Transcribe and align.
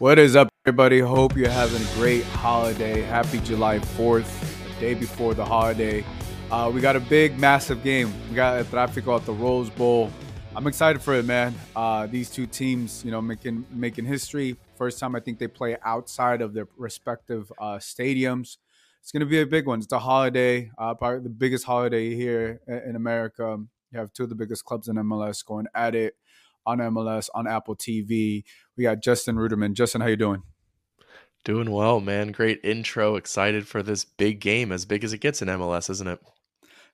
What 0.00 0.20
is 0.20 0.36
up, 0.36 0.48
everybody? 0.64 1.00
Hope 1.00 1.36
you're 1.36 1.50
having 1.50 1.82
a 1.82 1.94
great 1.96 2.22
holiday. 2.22 3.00
Happy 3.00 3.40
July 3.40 3.80
4th, 3.80 4.30
the 4.62 4.80
day 4.80 4.94
before 4.94 5.34
the 5.34 5.44
holiday. 5.44 6.04
Uh, 6.52 6.70
we 6.72 6.80
got 6.80 6.94
a 6.94 7.00
big, 7.00 7.36
massive 7.36 7.82
game. 7.82 8.14
We 8.28 8.36
got 8.36 8.60
a 8.60 8.64
Tráfico 8.64 9.18
at 9.18 9.26
the 9.26 9.32
Rose 9.32 9.70
Bowl. 9.70 10.12
I'm 10.54 10.68
excited 10.68 11.02
for 11.02 11.14
it, 11.14 11.24
man. 11.24 11.52
Uh, 11.74 12.06
these 12.06 12.30
two 12.30 12.46
teams, 12.46 13.04
you 13.04 13.10
know, 13.10 13.20
making 13.20 13.66
making 13.72 14.04
history. 14.04 14.54
First 14.76 15.00
time 15.00 15.16
I 15.16 15.20
think 15.20 15.40
they 15.40 15.48
play 15.48 15.76
outside 15.82 16.42
of 16.42 16.54
their 16.54 16.68
respective 16.76 17.50
uh, 17.58 17.78
stadiums. 17.78 18.58
It's 19.00 19.10
going 19.10 19.22
to 19.22 19.26
be 19.26 19.40
a 19.40 19.46
big 19.46 19.66
one. 19.66 19.80
It's 19.80 19.90
a 19.90 19.98
holiday, 19.98 20.70
uh, 20.78 20.94
probably 20.94 21.24
the 21.24 21.28
biggest 21.28 21.64
holiday 21.64 22.14
here 22.14 22.60
in 22.68 22.94
America. 22.94 23.58
You 23.90 23.98
have 23.98 24.12
two 24.12 24.22
of 24.22 24.28
the 24.28 24.36
biggest 24.36 24.64
clubs 24.64 24.86
in 24.86 24.94
MLS 24.94 25.44
going 25.44 25.66
at 25.74 25.96
it 25.96 26.14
on 26.68 26.78
MLS 26.78 27.28
on 27.34 27.48
Apple 27.48 27.74
TV. 27.74 28.44
We 28.76 28.84
got 28.84 29.02
Justin 29.02 29.36
Ruderman. 29.36 29.72
Justin, 29.72 30.02
how 30.02 30.06
you 30.06 30.16
doing? 30.16 30.42
Doing 31.44 31.70
well, 31.70 32.00
man. 32.00 32.30
Great 32.32 32.60
intro. 32.62 33.16
Excited 33.16 33.66
for 33.66 33.82
this 33.82 34.04
big 34.04 34.40
game, 34.40 34.70
as 34.70 34.84
big 34.84 35.02
as 35.02 35.12
it 35.12 35.18
gets 35.18 35.40
in 35.40 35.48
MLS, 35.48 35.88
isn't 35.88 36.06
it? 36.08 36.20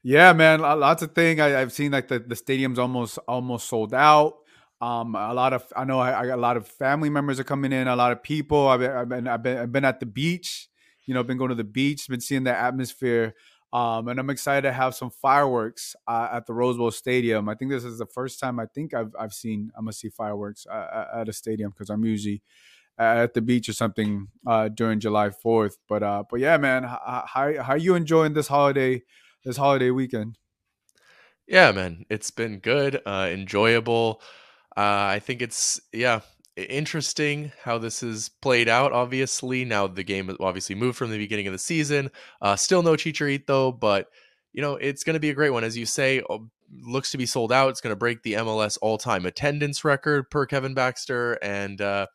Yeah, 0.03 0.33
man. 0.33 0.61
Lots 0.61 1.03
of 1.03 1.15
things. 1.15 1.41
I, 1.41 1.49
have 1.49 1.73
seen 1.73 1.91
like 1.91 2.09
the, 2.09 2.21
the 2.21 2.37
stadium's 2.37 2.79
almost 2.79 3.19
almost 3.27 3.69
sold 3.69 3.93
out. 3.93 4.35
Um, 4.81 5.15
a 5.17 5.35
lot 5.35 5.53
of 5.53 5.65
I 5.77 5.85
know 5.85 5.99
I, 5.99 6.11
I, 6.11 6.25
a 6.27 6.37
lot 6.37 6.57
of 6.57 6.69
family 6.69 7.11
members 7.11 7.41
are 7.41 7.45
coming 7.45 7.73
in. 7.73 7.89
A 7.89 7.97
lot 7.97 8.13
of 8.13 8.23
people. 8.23 8.69
I've 8.69 8.81
been, 8.81 8.93
I've 8.93 9.09
been 9.09 9.29
I've 9.29 9.43
been 9.43 9.59
I've 9.59 9.73
been 9.73 9.85
at 9.85 9.99
the 9.99 10.07
beach. 10.07 10.69
You 11.07 11.15
know, 11.15 11.23
been 11.25 11.39
going 11.39 11.51
to 11.51 11.55
the 11.55 11.65
beach. 11.65 12.07
Been 12.09 12.21
seeing 12.21 12.45
the 12.45 12.57
atmosphere. 12.57 13.35
Um, 13.75 14.07
and 14.09 14.21
I'm 14.21 14.31
excited 14.31 14.63
to 14.69 14.73
have 14.73 14.95
some 14.95 15.11
fireworks 15.11 15.97
uh, 16.07 16.29
at 16.33 16.47
the 16.47 16.55
Rose 16.55 16.77
Bowl 16.77 16.93
Stadium. 16.93 17.49
I 17.49 17.57
think 17.57 17.73
this 17.73 17.85
is 17.85 17.99
the 17.99 18.07
first 18.07 18.39
time 18.39 18.61
I 18.61 18.67
think 18.67 18.95
I've 18.95 19.13
I've 19.19 19.35
seen 19.35 19.73
I'm 19.77 19.85
gonna 19.87 19.93
see 19.93 20.11
fireworks 20.11 20.65
uh, 20.67 21.07
at 21.13 21.29
a 21.29 21.33
stadium 21.33 21.71
because 21.73 21.91
I'm 21.91 22.05
usually 22.05 22.41
at 22.99 23.35
the 23.35 23.41
beach 23.43 23.69
or 23.69 23.73
something 23.73 24.29
uh, 24.47 24.69
during 24.69 25.01
July 25.01 25.31
4th. 25.31 25.79
But 25.89 26.05
uh, 26.05 26.25
but 26.31 26.39
yeah, 26.41 26.57
man, 26.57 26.85
how 26.85 27.25
how 27.27 27.73
are 27.73 27.77
you 27.77 27.97
enjoying 27.97 28.35
this 28.35 28.49
holiday 28.49 29.03
this 29.45 29.57
holiday 29.57 29.91
weekend? 29.91 30.39
Yeah, 31.47 31.73
man, 31.73 32.07
it's 32.09 32.31
been 32.31 32.59
good, 32.59 33.01
uh, 33.05 33.29
enjoyable. 33.31 34.23
Uh, 34.77 35.17
I 35.17 35.19
think 35.21 35.43
it's 35.43 35.81
yeah 35.93 36.21
interesting 36.57 37.53
how 37.63 37.79
this 37.79 38.03
is 38.03 38.29
played 38.29 38.69
out. 38.69 38.93
Obviously, 38.93 39.65
now 39.65 39.87
the 39.87 40.05
game 40.05 40.35
obviously 40.41 40.75
moved 40.75 40.97
from 40.97 41.11
the 41.11 41.19
beginning 41.19 41.47
of 41.47 41.53
the 41.53 41.59
season. 41.59 42.11
Uh, 42.41 42.57
still 42.57 42.83
no 42.83 42.93
Chicharito, 42.93 43.47
though, 43.47 43.73
but 43.73 44.09
you 44.53 44.63
know 44.63 44.77
it's 44.77 45.05
going 45.05 45.15
to 45.15 45.21
be 45.21 45.31
a 45.31 45.35
great 45.35 45.51
one, 45.51 45.65
as 45.65 45.77
you 45.77 45.87
say. 45.87 46.23
Oh, 46.29 46.49
looks 46.81 47.11
to 47.11 47.19
be 47.19 47.27
sold 47.27 47.53
out. 47.53 47.71
It's 47.71 47.81
going 47.81 47.93
to 47.93 47.97
break 47.97 48.23
the 48.23 48.35
MLS 48.35 48.79
all-time 48.81 49.27
attendance 49.27 49.85
record 49.85 50.31
per 50.31 50.47
Kevin 50.47 50.75
Baxter, 50.75 51.35
and 51.43 51.81
uh, 51.81 52.07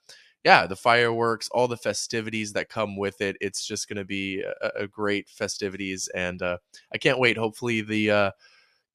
yeah, 0.43 0.67
the 0.67 0.75
fireworks, 0.75 1.49
all 1.51 1.67
the 1.67 1.77
festivities 1.77 2.53
that 2.53 2.69
come 2.69 2.95
with 2.97 3.21
it. 3.21 3.35
It's 3.41 3.65
just 3.65 3.89
going 3.89 3.97
to 3.97 4.05
be 4.05 4.41
a, 4.41 4.83
a, 4.83 4.87
great 4.87 5.27
festivities, 5.29 6.07
and 6.15 6.41
uh, 6.41 6.57
I 6.93 6.97
can't 6.97 7.19
wait. 7.19 7.37
Hopefully, 7.37 7.81
the 7.81 8.11
uh, 8.11 8.31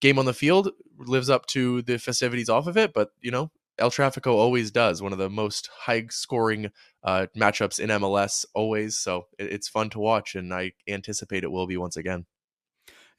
game 0.01 0.19
on 0.19 0.25
the 0.25 0.35
field 0.35 0.71
lives 0.99 1.29
up 1.29 1.47
to 1.47 1.83
the 1.83 1.99
festivities 1.99 2.49
off 2.49 2.67
of 2.67 2.79
it. 2.79 2.95
But 2.95 3.11
you 3.21 3.31
know, 3.31 3.51
El 3.79 3.91
Trafico 3.91 4.33
always 4.33 4.71
does 4.71 5.03
one 5.03 5.13
of 5.13 5.19
the 5.19 5.31
most 5.31 5.69
high 5.77 6.07
scoring 6.11 6.71
uh, 7.03 7.27
matchups 7.37 7.81
in 7.81 7.91
MLS 7.91 8.45
always. 8.55 8.97
So 8.97 9.27
it, 9.39 9.53
it's 9.53 9.69
fun 9.69 9.91
to 9.91 9.99
watch, 9.99 10.35
and 10.35 10.53
I 10.53 10.73
anticipate 10.89 11.45
it 11.45 11.51
will 11.51 11.67
be 11.67 11.77
once 11.77 11.97
again. 11.97 12.27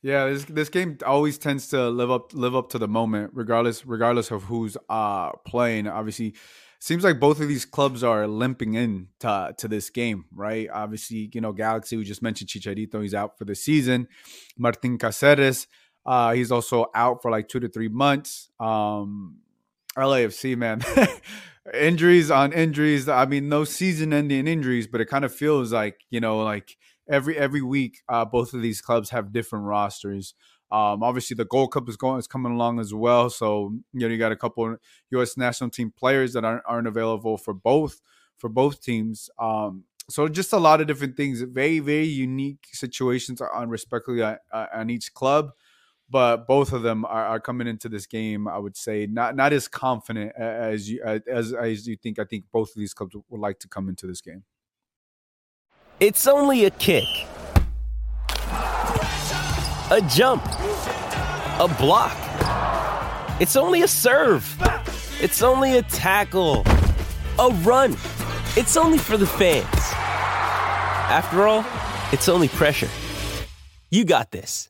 Yeah, 0.01 0.27
this 0.27 0.45
this 0.45 0.69
game 0.69 0.99
always 1.05 1.37
tends 1.37 1.69
to 1.69 1.89
live 1.89 2.11
up 2.11 2.33
live 2.33 2.55
up 2.55 2.69
to 2.71 2.77
the 2.77 2.87
moment, 2.87 3.31
regardless 3.33 3.85
regardless 3.85 4.29
of 4.31 4.43
who's 4.43 4.77
uh 4.87 5.31
playing. 5.47 5.87
Obviously, 5.87 6.35
seems 6.79 7.03
like 7.03 7.19
both 7.19 7.39
of 7.41 7.47
these 7.47 7.65
clubs 7.65 8.03
are 8.03 8.27
limping 8.27 8.75
in 8.75 9.07
to, 9.19 9.55
to 9.57 9.67
this 9.67 9.89
game, 9.89 10.25
right? 10.31 10.69
Obviously, 10.71 11.31
you 11.33 11.41
know, 11.41 11.51
Galaxy, 11.51 11.97
we 11.97 12.03
just 12.03 12.21
mentioned 12.21 12.49
Chicharito, 12.49 13.01
he's 13.01 13.15
out 13.15 13.39
for 13.39 13.45
the 13.45 13.55
season. 13.55 14.07
Martin 14.55 14.99
Caceres, 14.99 15.65
uh, 16.05 16.33
he's 16.33 16.51
also 16.51 16.85
out 16.93 17.23
for 17.23 17.31
like 17.31 17.47
two 17.47 17.59
to 17.59 17.67
three 17.67 17.89
months. 17.89 18.51
Um, 18.59 19.37
LAFC, 19.97 20.57
man. 20.57 20.81
injuries 21.73 22.29
on 22.29 22.53
injuries. 22.53 23.09
I 23.09 23.25
mean, 23.25 23.49
no 23.49 23.63
season-ending 23.63 24.47
injuries, 24.47 24.87
but 24.87 25.01
it 25.01 25.05
kind 25.05 25.25
of 25.25 25.33
feels 25.33 25.73
like 25.73 26.01
you 26.09 26.19
know, 26.19 26.39
like 26.39 26.77
every 27.09 27.37
every 27.37 27.61
week, 27.61 28.01
uh, 28.09 28.25
both 28.25 28.53
of 28.53 28.61
these 28.61 28.81
clubs 28.81 29.09
have 29.09 29.33
different 29.33 29.65
rosters. 29.65 30.33
Um, 30.71 31.03
obviously, 31.03 31.35
the 31.35 31.45
Gold 31.45 31.71
Cup 31.71 31.87
is 31.89 31.97
going 31.97 32.19
is 32.19 32.27
coming 32.27 32.51
along 32.51 32.79
as 32.79 32.93
well. 32.93 33.29
So 33.29 33.73
you 33.93 34.01
know, 34.01 34.07
you 34.07 34.17
got 34.17 34.31
a 34.31 34.35
couple 34.35 34.77
U.S. 35.11 35.37
national 35.37 35.69
team 35.69 35.91
players 35.95 36.33
that 36.33 36.43
aren't 36.45 36.63
aren't 36.65 36.87
available 36.87 37.37
for 37.37 37.53
both 37.53 38.01
for 38.37 38.49
both 38.49 38.81
teams. 38.81 39.29
Um, 39.39 39.83
so 40.09 40.27
just 40.27 40.53
a 40.53 40.57
lot 40.57 40.81
of 40.81 40.87
different 40.87 41.17
things. 41.17 41.41
Very 41.41 41.79
very 41.79 42.05
unique 42.05 42.67
situations 42.71 43.41
on 43.41 43.69
respectively 43.69 44.23
on, 44.23 44.37
on 44.51 44.89
each 44.89 45.13
club 45.13 45.51
but 46.09 46.47
both 46.47 46.71
of 46.71 46.83
them 46.83 47.05
are, 47.05 47.25
are, 47.25 47.39
coming 47.39 47.67
into 47.67 47.89
this 47.89 48.05
game. 48.05 48.47
I 48.47 48.57
would 48.57 48.77
say 48.77 49.07
not 49.07 49.35
not 49.35 49.53
as 49.53 49.67
confident 49.67 50.33
as 50.35 50.89
you 50.89 51.01
as 51.03 51.53
as 51.53 51.87
you 51.87 51.95
think. 51.95 52.19
I 52.19 52.25
think 52.25 52.45
both 52.51 52.69
of 52.69 52.75
these 52.75 52.93
clubs 52.93 53.15
would 53.29 53.41
like 53.41 53.59
to 53.59 53.67
come 53.67 53.89
into 53.89 54.05
this 54.07 54.21
game. 54.21 54.43
It's 55.99 56.27
only 56.27 56.65
a 56.65 56.71
kick, 56.71 57.05
a 59.89 60.01
jump, 60.09 60.43
a 60.45 61.73
block. 61.79 62.15
It's 63.39 63.55
only 63.55 63.81
a 63.81 63.87
serve. 63.87 64.45
It's 65.21 65.41
only 65.41 65.77
a 65.77 65.81
tackle, 65.83 66.63
a 67.39 67.49
run. 67.63 67.93
It's 68.57 68.77
only 68.77 68.97
for 68.97 69.17
the 69.17 69.25
fans. 69.25 69.65
After 71.07 71.47
all, 71.47 71.65
it's 72.11 72.29
only 72.29 72.47
pressure. 72.47 72.89
You 73.89 74.05
got 74.05 74.31
this. 74.31 74.69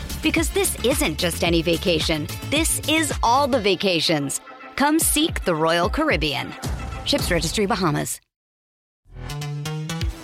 Because 0.21 0.49
this 0.49 0.77
isn't 0.85 1.17
just 1.17 1.43
any 1.43 1.61
vacation, 1.61 2.27
this 2.49 2.79
is 2.87 3.13
all 3.23 3.47
the 3.47 3.59
vacations. 3.59 4.39
Come 4.75 4.99
seek 4.99 5.43
the 5.43 5.55
Royal 5.55 5.89
Caribbean. 5.89 6.53
Ships 7.05 7.31
Registry 7.31 7.65
Bahamas. 7.65 8.19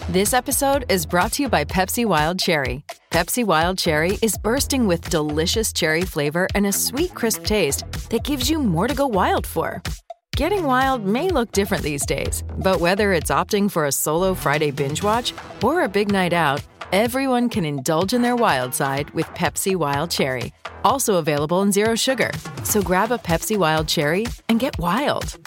This 0.09 0.33
episode 0.33 0.85
is 0.89 1.05
brought 1.05 1.33
to 1.33 1.43
you 1.43 1.49
by 1.49 1.65
Pepsi 1.65 2.05
Wild 2.05 2.39
Cherry. 2.39 2.85
Pepsi 3.11 3.43
Wild 3.43 3.77
Cherry 3.77 4.17
is 4.21 4.37
bursting 4.37 4.87
with 4.87 5.09
delicious 5.09 5.73
cherry 5.73 6.03
flavor 6.03 6.47
and 6.55 6.65
a 6.65 6.71
sweet, 6.71 7.13
crisp 7.13 7.43
taste 7.43 7.83
that 8.09 8.23
gives 8.23 8.49
you 8.49 8.59
more 8.59 8.87
to 8.87 8.93
go 8.93 9.05
wild 9.07 9.45
for. 9.45 9.81
Getting 10.37 10.63
wild 10.63 11.03
may 11.03 11.29
look 11.29 11.51
different 11.51 11.83
these 11.83 12.05
days, 12.05 12.43
but 12.59 12.79
whether 12.79 13.11
it's 13.11 13.31
opting 13.31 13.69
for 13.69 13.85
a 13.85 13.91
solo 13.91 14.33
Friday 14.35 14.71
binge 14.71 15.01
watch 15.03 15.33
or 15.63 15.81
a 15.81 15.89
big 15.89 16.11
night 16.11 16.31
out, 16.31 16.63
Everyone 16.93 17.49
can 17.49 17.65
indulge 17.65 18.13
in 18.13 18.21
their 18.21 18.37
wild 18.37 18.73
side 18.73 19.09
with 19.09 19.25
Pepsi 19.35 19.75
Wild 19.75 20.09
Cherry, 20.09 20.53
also 20.85 21.15
available 21.15 21.61
in 21.61 21.69
Zero 21.69 21.95
Sugar. 21.95 22.31
So 22.63 22.81
grab 22.81 23.11
a 23.11 23.17
Pepsi 23.17 23.57
Wild 23.57 23.89
Cherry 23.89 24.25
and 24.47 24.57
get 24.57 24.79
wild. 24.79 25.37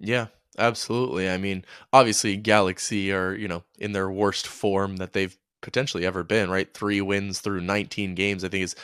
Yeah, 0.00 0.28
absolutely. 0.58 1.28
I 1.28 1.36
mean, 1.36 1.66
obviously, 1.92 2.38
Galaxy 2.38 3.12
are, 3.12 3.34
you 3.34 3.46
know, 3.46 3.62
in 3.78 3.92
their 3.92 4.10
worst 4.10 4.46
form 4.46 4.96
that 4.96 5.12
they've 5.12 5.36
potentially 5.60 6.06
ever 6.06 6.24
been, 6.24 6.48
right? 6.48 6.72
Three 6.72 7.02
wins 7.02 7.40
through 7.40 7.60
19 7.60 8.14
games, 8.14 8.42
I 8.42 8.48
think 8.48 8.64
is 8.64 8.74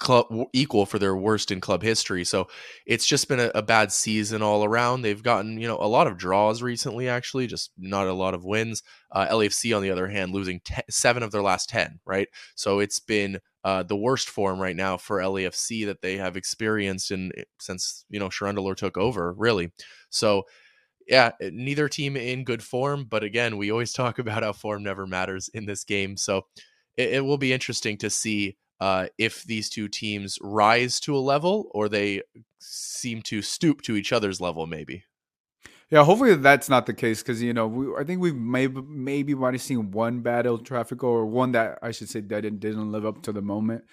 club 0.00 0.26
equal 0.52 0.86
for 0.86 0.98
their 0.98 1.14
worst 1.14 1.52
in 1.52 1.60
club 1.60 1.82
history. 1.82 2.24
So 2.24 2.48
it's 2.86 3.06
just 3.06 3.28
been 3.28 3.38
a, 3.38 3.50
a, 3.54 3.62
bad 3.62 3.92
season 3.92 4.42
all 4.42 4.64
around. 4.64 5.02
They've 5.02 5.22
gotten 5.22 5.60
you 5.60 5.68
know 5.68 5.76
a 5.76 5.86
lot 5.86 6.06
of 6.06 6.16
draws 6.16 6.62
recently, 6.62 7.08
actually, 7.08 7.46
just 7.46 7.70
not 7.78 8.08
a 8.08 8.12
lot 8.12 8.34
of 8.34 8.44
wins. 8.44 8.82
Uh, 9.12 9.28
LAFC 9.28 9.76
on 9.76 9.82
the 9.82 9.90
other 9.90 10.08
hand, 10.08 10.32
losing 10.32 10.60
seven 10.90 11.22
of 11.22 11.30
their 11.30 11.42
last 11.42 11.68
ten, 11.68 12.00
right? 12.04 12.28
So 12.56 12.80
it's 12.80 12.98
been 12.98 13.38
uh, 13.62 13.82
the 13.82 13.96
worst 13.96 14.30
form 14.30 14.58
right 14.58 14.74
now 14.74 14.96
for 14.96 15.18
LAFC 15.18 15.86
that 15.86 16.00
they 16.00 16.16
have 16.16 16.36
experienced 16.36 17.10
in 17.10 17.30
eh, 17.36 17.44
since 17.60 18.04
you 18.08 18.18
know 18.18 18.28
Cherundolo 18.28 18.74
took 18.74 18.96
over, 18.96 19.34
really. 19.34 19.70
So 20.08 20.44
yeah, 21.06 21.32
eh, 21.42 21.50
neither 21.52 21.88
team 21.88 22.16
in 22.16 22.44
good 22.44 22.62
form, 22.62 23.04
but 23.04 23.22
again, 23.22 23.58
we 23.58 23.70
always 23.70 23.92
talk 23.94 24.18
about 24.18 24.42
how 24.42 24.52
form 24.52 24.82
never 24.82 25.06
matters 25.06 25.50
in 25.52 25.66
this 25.66 25.84
game. 25.84 26.16
So 26.16 26.46
it, 26.96 27.14
it 27.14 27.24
will 27.24 27.38
be 27.38 27.52
interesting 27.52 27.98
to 27.98 28.10
see 28.10 28.56
uh, 28.80 29.06
if 29.18 29.44
these 29.44 29.68
two 29.68 29.88
teams 29.88 30.38
rise 30.40 31.00
to 31.00 31.14
a 31.14 31.18
level 31.18 31.68
or 31.72 31.88
they 31.88 32.22
seem 32.58 33.22
to 33.22 33.42
stoop 33.42 33.82
to 33.82 33.96
each 33.96 34.12
other's 34.12 34.40
level, 34.40 34.66
maybe. 34.66 35.04
Yeah, 35.90 36.04
hopefully 36.04 36.36
that's 36.36 36.68
not 36.68 36.86
the 36.86 36.94
case 36.94 37.20
because 37.20 37.42
you 37.42 37.52
know 37.52 37.66
we, 37.66 37.94
I 37.98 38.04
think 38.04 38.20
we've 38.20 38.34
maybe 38.34 38.80
maybe 38.82 39.34
have 39.34 39.60
seen 39.60 39.90
one 39.90 40.20
bad 40.20 40.46
El 40.46 40.58
Trafico 40.58 41.04
or 41.04 41.26
one 41.26 41.52
that 41.52 41.80
I 41.82 41.90
should 41.90 42.08
say 42.08 42.20
that 42.20 42.42
didn't, 42.42 42.60
didn't 42.60 42.92
live 42.92 43.04
up 43.04 43.22
to 43.22 43.32
the 43.32 43.42
moment. 43.42 43.84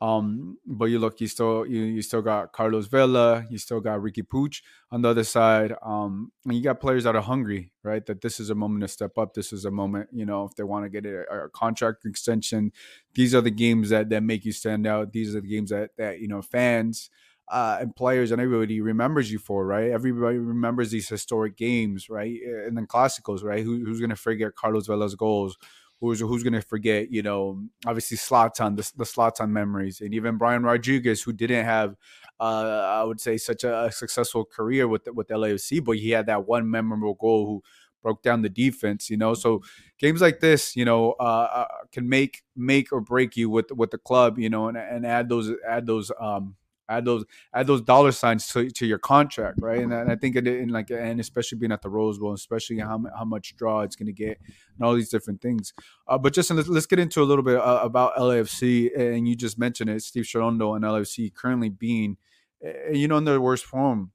Um, 0.00 0.58
but 0.64 0.86
you 0.86 0.98
look, 0.98 1.20
you 1.20 1.26
still 1.26 1.66
you, 1.66 1.82
you 1.82 2.02
still 2.02 2.22
got 2.22 2.52
Carlos 2.52 2.86
Vela, 2.86 3.44
you 3.50 3.58
still 3.58 3.80
got 3.80 4.00
Riqui 4.00 4.22
Puig 4.22 4.60
on 4.90 5.02
the 5.02 5.08
other 5.08 5.24
side. 5.24 5.74
Um, 5.82 6.32
and 6.44 6.54
you 6.54 6.62
got 6.62 6.80
players 6.80 7.04
that 7.04 7.16
are 7.16 7.22
hungry, 7.22 7.72
right? 7.82 8.04
That 8.06 8.20
this 8.20 8.38
is 8.38 8.50
a 8.50 8.54
moment 8.54 8.82
to 8.82 8.88
step 8.88 9.18
up. 9.18 9.34
This 9.34 9.52
is 9.52 9.64
a 9.64 9.70
moment, 9.70 10.08
you 10.12 10.24
know, 10.24 10.44
if 10.44 10.54
they 10.54 10.62
want 10.62 10.84
to 10.84 10.88
get 10.88 11.04
a, 11.04 11.44
a 11.46 11.48
contract 11.48 12.04
extension, 12.04 12.72
these 13.14 13.34
are 13.34 13.40
the 13.40 13.50
games 13.50 13.90
that 13.90 14.08
that 14.10 14.22
make 14.22 14.44
you 14.44 14.52
stand 14.52 14.86
out. 14.86 15.12
These 15.12 15.34
are 15.34 15.40
the 15.40 15.48
games 15.48 15.70
that 15.70 15.90
that 15.96 16.20
you 16.20 16.28
know 16.28 16.42
fans 16.42 17.10
uh, 17.50 17.78
and 17.80 17.96
players 17.96 18.30
and 18.30 18.40
everybody 18.40 18.80
remembers 18.80 19.30
you 19.32 19.38
for, 19.38 19.66
right? 19.66 19.90
Everybody 19.90 20.38
remembers 20.38 20.90
these 20.90 21.08
historic 21.08 21.56
games, 21.56 22.08
right? 22.08 22.38
And 22.42 22.76
then 22.76 22.86
classicals, 22.86 23.42
right? 23.42 23.64
Who, 23.64 23.84
who's 23.84 24.00
going 24.00 24.10
to 24.10 24.16
forget 24.16 24.54
Carlos 24.54 24.86
Vela's 24.86 25.14
goals? 25.14 25.56
Who's 26.00 26.20
who's 26.20 26.42
going 26.44 26.52
to 26.52 26.62
forget? 26.62 27.10
You 27.10 27.22
know, 27.22 27.62
obviously 27.84 28.16
Zlatan, 28.16 28.76
the, 28.76 28.90
the 28.96 29.04
Zlatan 29.04 29.50
memories, 29.50 30.00
and 30.00 30.14
even 30.14 30.38
Brian 30.38 30.62
Rodriguez, 30.62 31.22
who 31.22 31.32
didn't 31.32 31.64
have, 31.64 31.96
uh, 32.38 32.44
I 33.00 33.02
would 33.02 33.20
say, 33.20 33.36
such 33.36 33.64
a, 33.64 33.86
a 33.86 33.92
successful 33.92 34.44
career 34.44 34.86
with 34.86 35.08
with 35.12 35.28
LAFC, 35.28 35.84
but 35.84 35.96
he 35.96 36.10
had 36.10 36.26
that 36.26 36.46
one 36.46 36.70
memorable 36.70 37.14
goal 37.14 37.46
who 37.46 37.62
broke 38.00 38.22
down 38.22 38.42
the 38.42 38.48
defense. 38.48 39.10
You 39.10 39.16
know, 39.16 39.34
so 39.34 39.62
games 39.98 40.20
like 40.20 40.38
this, 40.38 40.76
you 40.76 40.84
know, 40.84 41.12
uh, 41.18 41.48
uh 41.52 41.66
can 41.90 42.08
make 42.08 42.42
make 42.54 42.92
or 42.92 43.00
break 43.00 43.36
you 43.36 43.50
with 43.50 43.72
with 43.72 43.90
the 43.90 43.98
club. 43.98 44.38
You 44.38 44.50
know, 44.50 44.68
and, 44.68 44.76
and 44.76 45.04
add 45.04 45.28
those 45.28 45.50
add 45.68 45.86
those 45.86 46.12
um, 46.20 46.54
add 46.88 47.04
those 47.04 47.24
add 47.54 47.66
those 47.66 47.82
dollar 47.82 48.12
signs 48.12 48.48
to, 48.48 48.70
to 48.70 48.86
your 48.86 48.98
contract, 48.98 49.58
right? 49.60 49.80
And, 49.80 49.92
and 49.92 50.10
I 50.10 50.16
think 50.16 50.36
it 50.36 50.46
in 50.46 50.68
like 50.68 50.90
and 50.90 51.20
especially 51.20 51.58
being 51.58 51.72
at 51.72 51.82
the 51.82 51.90
Rose 51.90 52.18
Bowl, 52.18 52.32
especially 52.32 52.78
how 52.78 53.02
how 53.16 53.24
much 53.24 53.56
draw 53.56 53.82
it's 53.82 53.96
going 53.96 54.06
to 54.06 54.12
get 54.12 54.38
and 54.76 54.86
all 54.86 54.94
these 54.94 55.10
different 55.10 55.40
things. 55.40 55.72
Uh, 56.06 56.18
but 56.18 56.32
just 56.32 56.50
let's, 56.50 56.68
let's 56.68 56.86
get 56.86 56.98
into 56.98 57.22
a 57.22 57.24
little 57.24 57.44
bit 57.44 57.56
uh, 57.56 57.80
about 57.82 58.16
LAFC, 58.16 58.98
and 58.98 59.28
you 59.28 59.34
just 59.36 59.58
mentioned 59.58 59.90
it, 59.90 60.02
Steve 60.02 60.24
Cherundolo 60.24 60.76
and 60.76 60.84
LAFC 60.84 61.34
currently 61.34 61.68
being, 61.68 62.16
uh, 62.64 62.90
you 62.92 63.08
know, 63.08 63.16
in 63.16 63.24
their 63.24 63.40
worst 63.40 63.64
form 63.64 64.12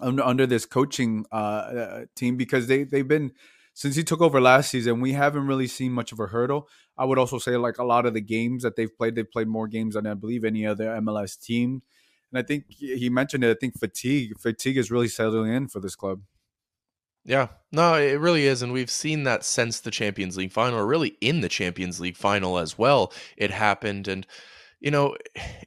under, 0.00 0.22
under 0.22 0.46
this 0.46 0.66
coaching 0.66 1.26
uh, 1.32 1.34
uh, 1.34 2.04
team 2.16 2.36
because 2.36 2.66
they 2.66 2.84
they've 2.84 3.08
been 3.08 3.32
since 3.74 3.96
he 3.96 4.04
took 4.04 4.20
over 4.20 4.40
last 4.40 4.70
season, 4.70 5.00
we 5.00 5.12
haven't 5.12 5.46
really 5.46 5.66
seen 5.66 5.92
much 5.92 6.12
of 6.12 6.20
a 6.20 6.26
hurdle. 6.26 6.68
I 6.98 7.04
would 7.04 7.18
also 7.18 7.38
say 7.38 7.56
like 7.56 7.78
a 7.78 7.84
lot 7.84 8.06
of 8.06 8.14
the 8.14 8.20
games 8.20 8.62
that 8.62 8.76
they've 8.76 8.94
played, 8.94 9.14
they've 9.14 9.30
played 9.30 9.48
more 9.48 9.68
games 9.68 9.94
than 9.94 10.06
I 10.06 10.14
believe 10.14 10.44
any 10.44 10.66
other 10.66 10.86
MLS 11.00 11.40
team. 11.40 11.82
And 12.32 12.38
I 12.38 12.42
think 12.42 12.64
he 12.68 13.10
mentioned 13.10 13.44
it. 13.44 13.50
I 13.50 13.58
think 13.58 13.78
fatigue, 13.78 14.38
fatigue 14.38 14.76
is 14.76 14.90
really 14.90 15.08
settling 15.08 15.52
in 15.52 15.68
for 15.68 15.80
this 15.80 15.96
club. 15.96 16.22
Yeah, 17.24 17.48
no, 17.70 17.94
it 17.94 18.18
really 18.18 18.46
is. 18.46 18.62
And 18.62 18.72
we've 18.72 18.90
seen 18.90 19.24
that 19.24 19.44
since 19.44 19.80
the 19.80 19.90
Champions 19.90 20.36
League 20.36 20.52
final, 20.52 20.78
or 20.78 20.86
really 20.86 21.16
in 21.20 21.40
the 21.40 21.48
Champions 21.48 22.00
League 22.00 22.16
final 22.16 22.58
as 22.58 22.78
well. 22.78 23.12
It 23.36 23.50
happened. 23.50 24.08
And 24.08 24.26
you 24.80 24.90
know, 24.90 25.16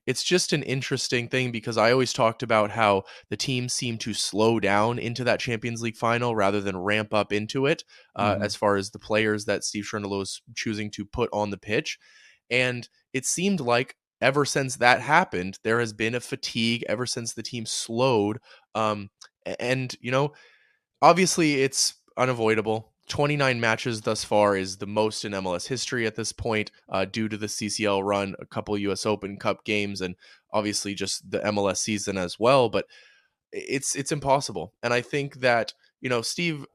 it's 0.07 0.24
just 0.24 0.54
an 0.54 0.63
interesting 0.63 1.27
thing 1.27 1.51
because 1.51 1.77
I 1.77 1.92
always 1.92 2.13
talked 2.13 2.44
about 2.44 2.71
how 2.71 3.04
the 3.30 3.38
team 3.38 3.69
seemed 3.69 4.01
to 4.01 4.13
slow 4.13 4.60
down 4.60 4.98
into 5.00 5.24
that 5.24 5.39
Champions 5.39 5.81
League 5.81 5.95
final 5.95 6.36
rather 6.36 6.60
than 6.60 6.77
ramp 6.77 7.13
up 7.13 7.31
into 7.31 7.68
it, 7.68 7.83
uh, 8.15 8.33
mm-hmm. 8.33 8.44
as 8.44 8.56
far 8.56 8.75
as 8.75 8.89
the 8.89 9.00
players 9.00 9.45
that 9.45 9.63
Steve 9.63 9.86
Cherundolo 9.86 10.24
is 10.24 10.42
choosing 10.56 10.89
to 10.92 11.06
put 11.06 11.30
on 11.31 11.51
the 11.51 11.57
pitch. 11.57 12.00
And 12.50 12.88
it 13.13 13.25
seemed 13.25 13.60
like 13.60 13.95
ever 14.19 14.45
since 14.45 14.77
that 14.77 15.01
happened, 15.01 15.60
there 15.63 15.80
has 15.80 15.94
been 15.94 16.15
a 16.15 16.19
fatigue 16.19 16.83
ever 16.89 17.06
since 17.06 17.33
the 17.33 17.44
team 17.44 17.65
slowed. 17.65 18.39
Um, 18.74 19.10
and, 19.60 19.95
you 20.01 20.12
know, 20.12 20.33
obviously 21.01 21.62
it's 21.62 21.95
unavoidable 22.18 22.93
29 23.09 23.59
matches 23.59 24.01
thus 24.01 24.23
far 24.23 24.55
is 24.55 24.77
the 24.77 24.88
most 24.88 25.25
in 25.25 25.33
MLS 25.33 25.67
history 25.67 26.05
at 26.07 26.15
this 26.15 26.31
point, 26.31 26.71
uh, 26.89 27.05
due 27.05 27.27
to 27.27 27.38
the 27.38 27.47
CCL 27.47 28.03
run, 28.03 28.35
a 28.39 28.45
couple 28.45 28.77
U.S. 28.77 29.05
Open 29.05 29.38
Cup 29.38 29.65
games, 29.65 30.01
and 30.01 30.15
obviously 30.51 30.94
just 30.94 31.29
the 31.29 31.39
MLS 31.39 31.77
season 31.77 32.17
as 32.17 32.39
well. 32.39 32.69
But 32.69 32.85
it's 33.51 33.95
it's 33.95 34.11
impossible, 34.11 34.73
and 34.81 34.94
I 34.94 35.01
think 35.01 35.41
that 35.41 35.73
you 36.01 36.09
know 36.09 36.21
Steve 36.21 36.65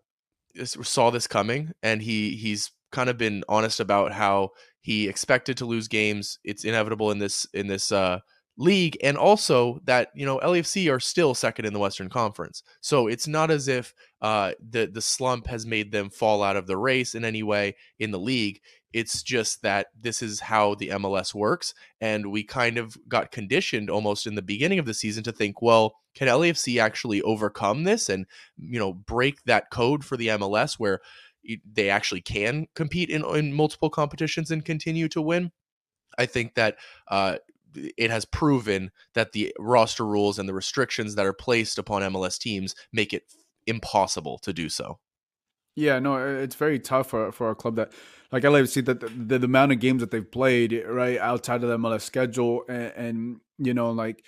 saw 0.64 1.10
this 1.10 1.26
coming, 1.26 1.72
and 1.82 2.02
he 2.02 2.36
he's 2.36 2.70
kind 2.92 3.10
of 3.10 3.18
been 3.18 3.44
honest 3.48 3.80
about 3.80 4.12
how 4.12 4.50
he 4.80 5.08
expected 5.08 5.56
to 5.58 5.66
lose 5.66 5.88
games. 5.88 6.38
It's 6.44 6.64
inevitable 6.64 7.10
in 7.10 7.18
this 7.18 7.46
in 7.54 7.66
this 7.66 7.90
uh, 7.90 8.20
league 8.58 8.98
and 9.04 9.16
also 9.16 9.80
that 9.84 10.10
you 10.14 10.26
know 10.26 10.38
LAFC 10.40 10.92
are 10.92 11.00
still 11.00 11.32
second 11.32 11.64
in 11.64 11.72
the 11.72 11.78
Western 11.78 12.10
Conference. 12.10 12.62
So 12.80 13.06
it's 13.06 13.28
not 13.28 13.50
as 13.50 13.68
if 13.68 13.94
uh, 14.20 14.52
the 14.60 14.86
the 14.86 15.00
slump 15.00 15.46
has 15.46 15.64
made 15.64 15.92
them 15.92 16.10
fall 16.10 16.42
out 16.42 16.56
of 16.56 16.66
the 16.66 16.76
race 16.76 17.14
in 17.14 17.24
any 17.24 17.42
way 17.42 17.76
in 17.98 18.10
the 18.10 18.18
league. 18.18 18.60
It's 18.92 19.22
just 19.22 19.62
that 19.62 19.88
this 19.98 20.22
is 20.22 20.40
how 20.40 20.74
the 20.74 20.88
MLS 20.88 21.34
works, 21.34 21.72
and 22.00 22.32
we 22.32 22.42
kind 22.42 22.78
of 22.78 22.96
got 23.08 23.30
conditioned 23.30 23.90
almost 23.90 24.26
in 24.26 24.34
the 24.34 24.42
beginning 24.42 24.78
of 24.78 24.86
the 24.86 24.94
season 24.94 25.22
to 25.24 25.32
think, 25.32 25.62
well, 25.62 25.94
can 26.14 26.26
LAFC 26.26 26.80
actually 26.80 27.22
overcome 27.22 27.84
this 27.84 28.08
and 28.08 28.26
you 28.58 28.78
know 28.78 28.92
break 28.92 29.44
that 29.44 29.70
code 29.70 30.04
for 30.04 30.16
the 30.16 30.28
MLS 30.28 30.74
where 30.74 31.00
they 31.72 31.88
actually 31.88 32.20
can 32.20 32.66
compete 32.74 33.08
in, 33.08 33.24
in 33.24 33.54
multiple 33.54 33.88
competitions 33.88 34.50
and 34.50 34.64
continue 34.64 35.08
to 35.08 35.22
win? 35.22 35.52
I 36.18 36.26
think 36.26 36.54
that 36.54 36.76
uh, 37.06 37.36
it 37.96 38.10
has 38.10 38.24
proven 38.24 38.90
that 39.14 39.32
the 39.32 39.54
roster 39.58 40.06
rules 40.06 40.38
and 40.38 40.48
the 40.48 40.54
restrictions 40.54 41.14
that 41.14 41.26
are 41.26 41.32
placed 41.32 41.78
upon 41.78 42.02
MLS 42.02 42.38
teams 42.38 42.74
make 42.92 43.12
it 43.12 43.24
impossible 43.66 44.38
to 44.38 44.52
do 44.52 44.68
so. 44.68 44.98
Yeah, 45.76 46.00
no, 46.00 46.16
it's 46.16 46.56
very 46.56 46.80
tough 46.80 47.10
for 47.10 47.30
for 47.30 47.50
a 47.50 47.54
club 47.54 47.76
that 47.76 47.92
like 48.32 48.42
LAFC 48.42 48.84
that 48.86 49.00
the, 49.00 49.08
the, 49.08 49.38
the, 49.38 49.44
amount 49.44 49.72
of 49.72 49.78
games 49.78 50.00
that 50.00 50.10
they've 50.10 50.28
played 50.28 50.84
right 50.86 51.18
outside 51.18 51.62
of 51.62 51.68
the 51.70 51.78
MLS 51.78 52.00
schedule 52.00 52.64
and, 52.68 52.92
and 52.96 53.40
you 53.58 53.74
know 53.74 53.92
like 53.92 54.24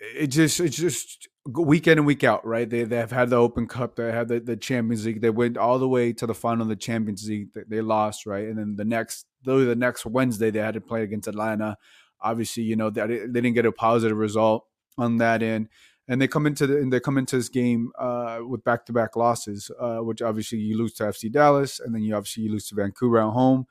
it 0.00 0.28
just 0.28 0.60
it's 0.60 0.76
just 0.76 1.28
week 1.46 1.86
in 1.86 1.98
and 1.98 2.06
week 2.06 2.24
out, 2.24 2.46
right? 2.46 2.68
They 2.68 2.84
they 2.84 2.96
have 2.96 3.10
had 3.10 3.30
the 3.30 3.36
Open 3.36 3.66
Cup, 3.66 3.96
they 3.96 4.10
have 4.12 4.28
the, 4.28 4.40
the 4.40 4.56
Champions 4.56 5.06
League, 5.06 5.20
they 5.20 5.30
went 5.30 5.56
all 5.56 5.78
the 5.78 5.88
way 5.88 6.12
to 6.12 6.26
the 6.26 6.34
final 6.34 6.62
of 6.62 6.68
the 6.68 6.76
Champions 6.76 7.28
League, 7.28 7.52
they, 7.54 7.62
they 7.68 7.80
lost, 7.80 8.26
right? 8.26 8.46
And 8.46 8.58
then 8.58 8.76
the 8.76 8.84
next, 8.84 9.26
though 9.44 9.64
the 9.64 9.76
next 9.76 10.06
Wednesday 10.06 10.50
they 10.50 10.60
had 10.60 10.74
to 10.74 10.80
play 10.80 11.02
against 11.02 11.28
Atlanta, 11.28 11.76
obviously, 12.22 12.62
you 12.62 12.76
know, 12.76 12.90
they, 12.90 13.06
they 13.06 13.26
didn't 13.26 13.54
get 13.54 13.66
a 13.66 13.72
positive 13.72 14.16
result 14.16 14.66
on 14.98 15.18
that 15.18 15.42
end. 15.42 15.68
And 16.08 16.20
they 16.20 16.28
come 16.28 16.46
into 16.46 16.66
the, 16.66 16.78
and 16.78 16.92
they 16.92 17.00
come 17.00 17.16
into 17.16 17.36
this 17.36 17.48
game 17.48 17.92
uh, 17.98 18.40
with 18.46 18.64
back 18.64 18.86
to 18.86 18.92
back 18.92 19.14
losses, 19.14 19.70
uh, 19.80 19.98
which 19.98 20.20
obviously 20.20 20.58
you 20.58 20.76
lose 20.76 20.94
to 20.94 21.04
FC 21.04 21.30
Dallas, 21.30 21.78
and 21.78 21.94
then 21.94 22.02
you 22.02 22.14
obviously 22.14 22.42
you 22.42 22.50
lose 22.50 22.66
to 22.68 22.74
Vancouver 22.74 23.20
at 23.20 23.30
home, 23.30 23.66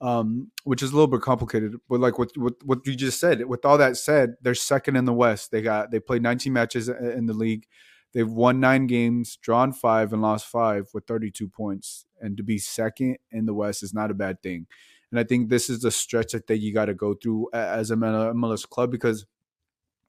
um, 0.00 0.50
which 0.64 0.82
is 0.82 0.92
a 0.92 0.94
little 0.94 1.08
bit 1.08 1.20
complicated. 1.20 1.76
But 1.88 2.00
like 2.00 2.18
what, 2.18 2.30
what 2.36 2.54
what 2.64 2.86
you 2.86 2.96
just 2.96 3.20
said, 3.20 3.44
with 3.44 3.64
all 3.66 3.76
that 3.78 3.98
said, 3.98 4.34
they're 4.40 4.54
second 4.54 4.96
in 4.96 5.04
the 5.04 5.12
West. 5.12 5.50
They 5.50 5.60
got 5.60 5.90
they 5.90 6.00
played 6.00 6.22
19 6.22 6.52
matches 6.52 6.88
in 6.88 7.26
the 7.26 7.34
league. 7.34 7.66
They've 8.14 8.30
won 8.30 8.60
nine 8.60 8.86
games, 8.86 9.36
drawn 9.42 9.72
five, 9.72 10.12
and 10.12 10.22
lost 10.22 10.46
five 10.46 10.88
with 10.94 11.04
32 11.06 11.48
points. 11.48 12.06
And 12.20 12.36
to 12.36 12.44
be 12.44 12.58
second 12.58 13.18
in 13.32 13.44
the 13.44 13.54
West 13.54 13.82
is 13.82 13.92
not 13.92 14.10
a 14.12 14.14
bad 14.14 14.40
thing. 14.40 14.68
And 15.14 15.20
I 15.20 15.22
think 15.22 15.48
this 15.48 15.70
is 15.70 15.82
the 15.82 15.92
stretch 15.92 16.32
that, 16.32 16.58
you 16.58 16.74
got 16.74 16.86
to 16.86 16.94
go 16.94 17.14
through 17.14 17.48
as 17.52 17.92
a 17.92 17.94
MLS 17.94 18.68
club 18.68 18.90
because 18.90 19.26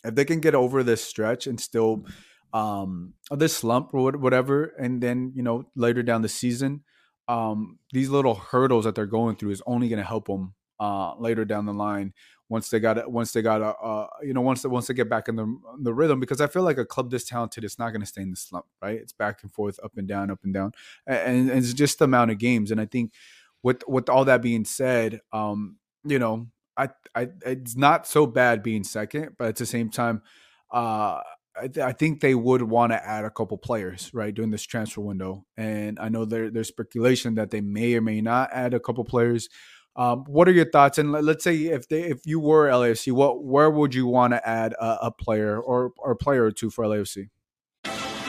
if 0.04 0.16
they 0.16 0.26
can 0.26 0.40
get 0.40 0.56
over 0.56 0.82
this 0.82 1.04
stretch 1.04 1.46
and 1.46 1.60
still 1.60 2.08
um 2.54 3.14
this 3.30 3.56
slump 3.56 3.94
or 3.94 4.14
whatever, 4.14 4.74
and 4.80 5.04
then 5.04 5.32
you 5.36 5.44
know 5.44 5.68
later 5.76 6.02
down 6.02 6.24
the 6.24 6.28
season, 6.28 6.84
um 7.28 7.78
these 7.94 8.10
little 8.10 8.34
hurdles 8.34 8.86
that 8.86 8.96
they're 8.96 9.06
going 9.06 9.36
through 9.36 9.52
is 9.52 9.62
only 9.68 9.90
going 9.90 10.02
to 10.02 10.08
help 10.08 10.26
them 10.26 10.56
uh 10.80 11.16
later 11.20 11.46
down 11.46 11.68
the 11.68 11.74
line 11.74 12.12
once 12.50 12.70
they 12.70 12.80
got 12.80 13.12
once 13.12 13.32
they 13.32 13.44
got 13.44 13.62
a 13.62 13.76
uh, 13.76 14.08
you 14.24 14.34
know 14.34 14.42
once 14.42 14.64
they, 14.64 14.70
once 14.70 14.88
they 14.88 14.94
get 14.96 15.10
back 15.10 15.28
in 15.28 15.36
the 15.36 15.60
the 15.82 15.94
rhythm 15.94 16.20
because 16.20 16.42
I 16.42 16.48
feel 16.48 16.64
like 16.64 16.80
a 16.80 16.86
club 16.86 17.12
this 17.12 17.26
talented 17.26 17.64
it's 17.64 17.78
not 17.78 17.90
going 17.90 18.02
to 18.02 18.08
stay 18.08 18.24
in 18.24 18.32
the 18.32 18.36
slump 18.38 18.66
right? 18.82 18.96
It's 18.96 19.14
back 19.14 19.44
and 19.44 19.54
forth 19.54 19.80
up 19.84 19.98
and 19.98 20.08
down 20.08 20.32
up 20.32 20.40
and 20.44 20.54
down 20.54 20.72
and, 21.06 21.50
and 21.52 21.60
it's 21.60 21.74
just 21.74 22.00
the 22.00 22.06
amount 22.06 22.32
of 22.32 22.40
games. 22.40 22.72
And 22.72 22.82
I 22.82 22.86
think 22.86 23.14
with 23.66 23.82
with 23.88 24.10
all 24.10 24.26
that 24.26 24.44
being 24.44 24.64
said, 24.64 25.22
um, 25.34 25.78
you 26.04 26.20
know, 26.20 26.46
I, 26.78 26.90
I 27.16 27.30
it's 27.44 27.76
not 27.76 28.06
so 28.06 28.28
bad 28.28 28.62
being 28.62 28.84
second, 28.84 29.38
but 29.40 29.48
at 29.48 29.56
the 29.56 29.66
same 29.66 29.90
time, 29.90 30.22
uh, 30.72 31.20
I, 31.60 31.68
th- 31.74 31.80
I 31.80 31.92
think 31.92 32.22
they 32.22 32.36
would 32.36 32.62
want 32.62 32.92
to 32.92 33.04
add 33.04 33.26
a 33.26 33.32
couple 33.32 33.58
players 33.58 34.12
right 34.14 34.32
during 34.32 34.52
this 34.52 34.62
transfer 34.62 35.02
window, 35.02 35.48
and 35.58 35.98
I 36.00 36.10
know 36.10 36.26
there, 36.26 36.52
there's 36.52 36.68
speculation 36.68 37.34
that 37.36 37.50
they 37.50 37.60
may 37.60 37.96
or 37.96 38.02
may 38.02 38.22
not 38.22 38.52
add 38.54 38.76
a 38.76 38.80
couple 38.80 39.04
players. 39.04 39.50
Um, 39.96 40.26
what 40.28 40.48
are 40.48 40.52
your 40.52 40.70
thoughts? 40.70 41.00
And 41.00 41.12
let's 41.12 41.44
say 41.44 41.56
if 41.56 41.88
they 41.90 42.04
if 42.04 42.20
you 42.24 42.40
were 42.40 42.70
LAFC, 42.70 43.14
what 43.14 43.44
where 43.44 43.72
would 43.72 43.96
you 43.96 44.06
want 44.06 44.34
to 44.34 44.48
add 44.48 44.74
a, 44.74 45.08
a 45.08 45.12
player 45.12 45.60
or 45.60 45.92
or 45.98 46.12
a 46.12 46.16
player 46.16 46.44
or 46.44 46.52
two 46.52 46.70
for 46.70 46.86
LAFC? 46.86 47.30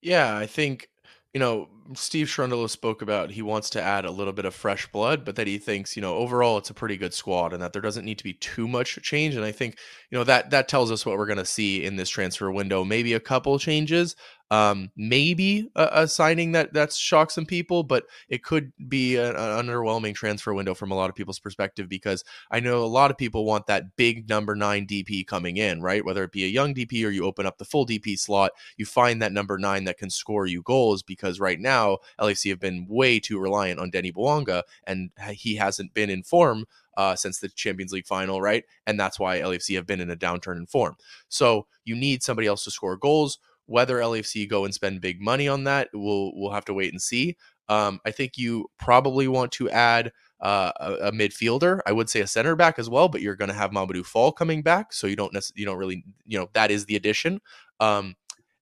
Yeah, 0.00 0.36
I 0.36 0.46
think, 0.46 0.88
you 1.34 1.40
know, 1.40 1.68
Steve 1.94 2.26
Cherundolo 2.28 2.68
spoke 2.68 3.02
about 3.02 3.30
he 3.30 3.42
wants 3.42 3.70
to 3.70 3.82
add 3.82 4.04
a 4.04 4.10
little 4.10 4.32
bit 4.32 4.44
of 4.44 4.54
fresh 4.54 4.86
blood, 4.92 5.24
but 5.24 5.36
that 5.36 5.46
he 5.46 5.58
thinks, 5.58 5.96
you 5.96 6.02
know, 6.02 6.16
overall 6.16 6.58
it's 6.58 6.70
a 6.70 6.74
pretty 6.74 6.96
good 6.96 7.14
squad 7.14 7.52
and 7.52 7.62
that 7.62 7.72
there 7.72 7.82
doesn't 7.82 8.04
need 8.04 8.18
to 8.18 8.24
be 8.24 8.34
too 8.34 8.68
much 8.68 8.98
change. 9.02 9.34
And 9.34 9.44
I 9.44 9.52
think, 9.52 9.78
you 10.10 10.18
know, 10.18 10.24
that 10.24 10.50
that 10.50 10.68
tells 10.68 10.90
us 10.92 11.04
what 11.06 11.16
we're 11.16 11.26
going 11.26 11.38
to 11.38 11.44
see 11.44 11.84
in 11.84 11.96
this 11.96 12.10
transfer 12.10 12.50
window. 12.50 12.84
Maybe 12.84 13.14
a 13.14 13.20
couple 13.20 13.58
changes, 13.58 14.14
um, 14.50 14.90
maybe 14.96 15.70
a, 15.76 15.88
a, 15.92 16.08
signing 16.08 16.52
that 16.52 16.72
that's 16.72 16.96
shocked 16.96 17.32
some 17.32 17.44
people, 17.44 17.82
but 17.82 18.04
it 18.28 18.42
could 18.42 18.72
be 18.88 19.16
an, 19.16 19.36
an, 19.36 19.66
underwhelming 19.66 20.14
transfer 20.14 20.54
window 20.54 20.74
from 20.74 20.90
a 20.90 20.94
lot 20.94 21.10
of 21.10 21.16
people's 21.16 21.38
perspective 21.38 21.88
because 21.88 22.24
I 22.50 22.60
know 22.60 22.82
a 22.82 22.86
lot 22.86 23.10
of 23.10 23.18
people 23.18 23.44
want 23.44 23.66
that 23.66 23.96
big 23.96 24.28
number 24.28 24.54
nine 24.54 24.86
DP 24.86 25.26
coming 25.26 25.58
in, 25.58 25.82
right? 25.82 26.04
Whether 26.04 26.24
it 26.24 26.32
be 26.32 26.44
a 26.44 26.48
young 26.48 26.74
DP 26.74 27.04
or 27.04 27.10
you 27.10 27.24
open 27.24 27.44
up 27.44 27.58
the 27.58 27.64
full 27.66 27.86
DP 27.86 28.18
slot, 28.18 28.52
you 28.78 28.86
find 28.86 29.20
that 29.20 29.32
number 29.32 29.58
nine 29.58 29.84
that 29.84 29.98
can 29.98 30.08
score 30.08 30.46
you 30.46 30.62
goals 30.62 31.02
because 31.02 31.40
right 31.40 31.60
now 31.60 31.98
LAFC 32.18 32.48
have 32.50 32.60
been 32.60 32.86
way 32.88 33.20
too 33.20 33.38
reliant 33.38 33.80
on 33.80 33.90
Denis 33.90 34.12
Bouanga 34.12 34.62
and 34.84 35.10
he 35.32 35.56
hasn't 35.56 35.92
been 35.92 36.08
in 36.08 36.22
form 36.22 36.64
uh, 36.98 37.14
since 37.14 37.38
the 37.38 37.48
Champions 37.48 37.92
League 37.92 38.06
final, 38.06 38.42
right? 38.42 38.64
And 38.86 38.98
that's 38.98 39.20
why 39.20 39.38
LFC 39.38 39.76
have 39.76 39.86
been 39.86 40.00
in 40.00 40.10
a 40.10 40.16
downturn 40.16 40.56
in 40.56 40.66
form. 40.66 40.96
So 41.28 41.66
you 41.84 41.94
need 41.94 42.24
somebody 42.24 42.48
else 42.48 42.64
to 42.64 42.72
score 42.72 42.96
goals. 42.96 43.38
Whether 43.68 43.98
LAFC 43.98 44.48
go 44.48 44.64
and 44.64 44.74
spend 44.74 45.00
big 45.00 45.20
money 45.20 45.46
on 45.46 45.64
that, 45.64 45.88
we'll 45.92 46.32
we'll 46.34 46.52
have 46.52 46.64
to 46.66 46.74
wait 46.74 46.92
and 46.92 47.00
see. 47.00 47.36
Um, 47.68 48.00
I 48.06 48.10
think 48.10 48.38
you 48.38 48.70
probably 48.78 49.28
want 49.28 49.52
to 49.52 49.68
add 49.68 50.10
uh, 50.40 50.72
a, 50.80 50.92
a, 51.08 51.12
midfielder. 51.12 51.80
I 51.86 51.92
would 51.92 52.08
say 52.08 52.20
a 52.20 52.26
center 52.26 52.56
back 52.56 52.78
as 52.78 52.88
well, 52.88 53.08
but 53.08 53.20
you're 53.20 53.36
going 53.36 53.50
to 53.50 53.54
have 53.54 53.72
Mamadou 53.72 54.06
Fall 54.06 54.32
coming 54.32 54.62
back, 54.62 54.92
so 54.92 55.06
you 55.06 55.16
don't 55.16 55.36
you 55.54 55.66
don't 55.66 55.76
really 55.76 56.04
you 56.26 56.38
know 56.38 56.48
that 56.54 56.70
is 56.70 56.86
the 56.86 56.96
addition. 56.96 57.40
Um, 57.78 58.16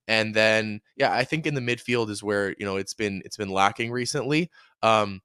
and 0.09 0.35
then 0.35 0.81
yeah, 0.97 1.13
I 1.13 1.25
think 1.25 1.47
in 1.47 1.55
the 1.55 1.61
midfield 1.61 2.11
is 2.11 2.23
where 2.23 2.55
you 2.59 2.67
know 2.67 2.77
it's 2.77 2.95
been 2.95 3.23
it's 3.25 3.37
been 3.37 3.51
lacking 3.51 3.93
recently. 3.93 4.51
Um, 4.83 5.23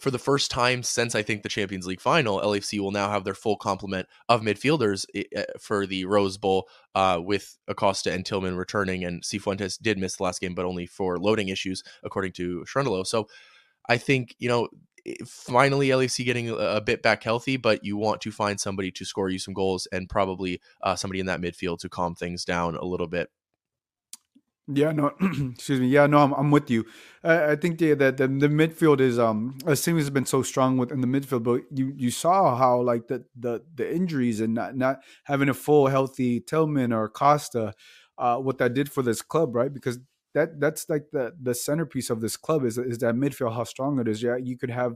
for 0.00 0.10
the 0.10 0.18
first 0.18 0.50
time 0.50 0.82
since 0.82 1.14
I 1.14 1.22
think 1.22 1.42
the 1.42 1.48
Champions 1.48 1.86
League 1.86 2.00
final, 2.00 2.40
LFC 2.40 2.80
will 2.80 2.90
now 2.90 3.10
have 3.10 3.24
their 3.24 3.34
full 3.34 3.56
complement 3.56 4.08
of 4.28 4.40
midfielders 4.40 5.04
eh, 5.14 5.44
for 5.60 5.86
the 5.86 6.06
Rose 6.06 6.38
Bowl, 6.38 6.68
uh, 6.94 7.20
with 7.22 7.58
Acosta 7.68 8.12
and 8.12 8.24
Tillman 8.24 8.56
returning, 8.56 9.04
and 9.04 9.22
Cifuentes 9.22 9.80
did 9.80 9.98
miss 9.98 10.16
the 10.16 10.22
last 10.22 10.40
game, 10.40 10.54
but 10.54 10.64
only 10.64 10.86
for 10.86 11.18
loading 11.18 11.48
issues, 11.48 11.82
according 12.02 12.32
to 12.32 12.64
Cherundolo. 12.66 13.06
So 13.06 13.28
I 13.88 13.98
think 13.98 14.34
you 14.38 14.48
know 14.48 14.68
finally 15.26 15.88
LFC 15.88 16.24
getting 16.24 16.50
a 16.50 16.80
bit 16.80 17.02
back 17.02 17.22
healthy, 17.22 17.56
but 17.56 17.84
you 17.84 17.96
want 17.96 18.20
to 18.22 18.32
find 18.32 18.60
somebody 18.60 18.90
to 18.92 19.04
score 19.04 19.28
you 19.28 19.38
some 19.38 19.54
goals 19.54 19.86
and 19.92 20.08
probably 20.08 20.60
uh, 20.82 20.96
somebody 20.96 21.20
in 21.20 21.26
that 21.26 21.40
midfield 21.40 21.78
to 21.80 21.88
calm 21.88 22.14
things 22.14 22.44
down 22.44 22.76
a 22.76 22.84
little 22.84 23.06
bit 23.06 23.30
yeah, 24.72 24.92
no, 24.92 25.12
excuse 25.52 25.80
me. 25.80 25.88
Yeah, 25.88 26.06
no, 26.06 26.18
I'm, 26.18 26.32
I'm 26.32 26.50
with 26.50 26.70
you. 26.70 26.86
I, 27.22 27.52
I 27.52 27.56
think 27.56 27.78
the, 27.78 27.94
that 27.94 28.16
the, 28.16 28.26
the 28.28 28.48
midfield 28.48 29.00
is 29.00 29.18
um 29.18 29.58
as 29.66 29.82
team 29.82 29.96
has 29.96 30.10
been 30.10 30.26
so 30.26 30.42
strong 30.42 30.76
within 30.76 31.00
the 31.00 31.06
midfield, 31.06 31.42
but 31.42 31.62
you 31.70 31.92
you 31.96 32.10
saw 32.10 32.56
how 32.56 32.80
like 32.80 33.08
the 33.08 33.24
the 33.38 33.62
the 33.74 33.94
injuries 33.94 34.40
and 34.40 34.54
not 34.54 34.76
not 34.76 35.00
having 35.24 35.48
a 35.48 35.54
full 35.54 35.88
healthy 35.88 36.40
Tillman 36.40 36.92
or 36.92 37.08
Costa, 37.08 37.74
uh, 38.18 38.36
what 38.38 38.58
that 38.58 38.74
did 38.74 38.90
for 38.90 39.02
this 39.02 39.22
club, 39.22 39.54
right? 39.54 39.72
Because 39.72 39.98
that 40.34 40.60
that's 40.60 40.88
like 40.88 41.06
the 41.12 41.32
the 41.40 41.54
centerpiece 41.54 42.10
of 42.10 42.20
this 42.20 42.36
club 42.36 42.64
is 42.64 42.78
is 42.78 42.98
that 42.98 43.14
midfield 43.14 43.54
how 43.54 43.64
strong 43.64 43.98
it 43.98 44.08
is. 44.08 44.22
Yeah, 44.22 44.36
you 44.36 44.56
could 44.56 44.70
have 44.70 44.94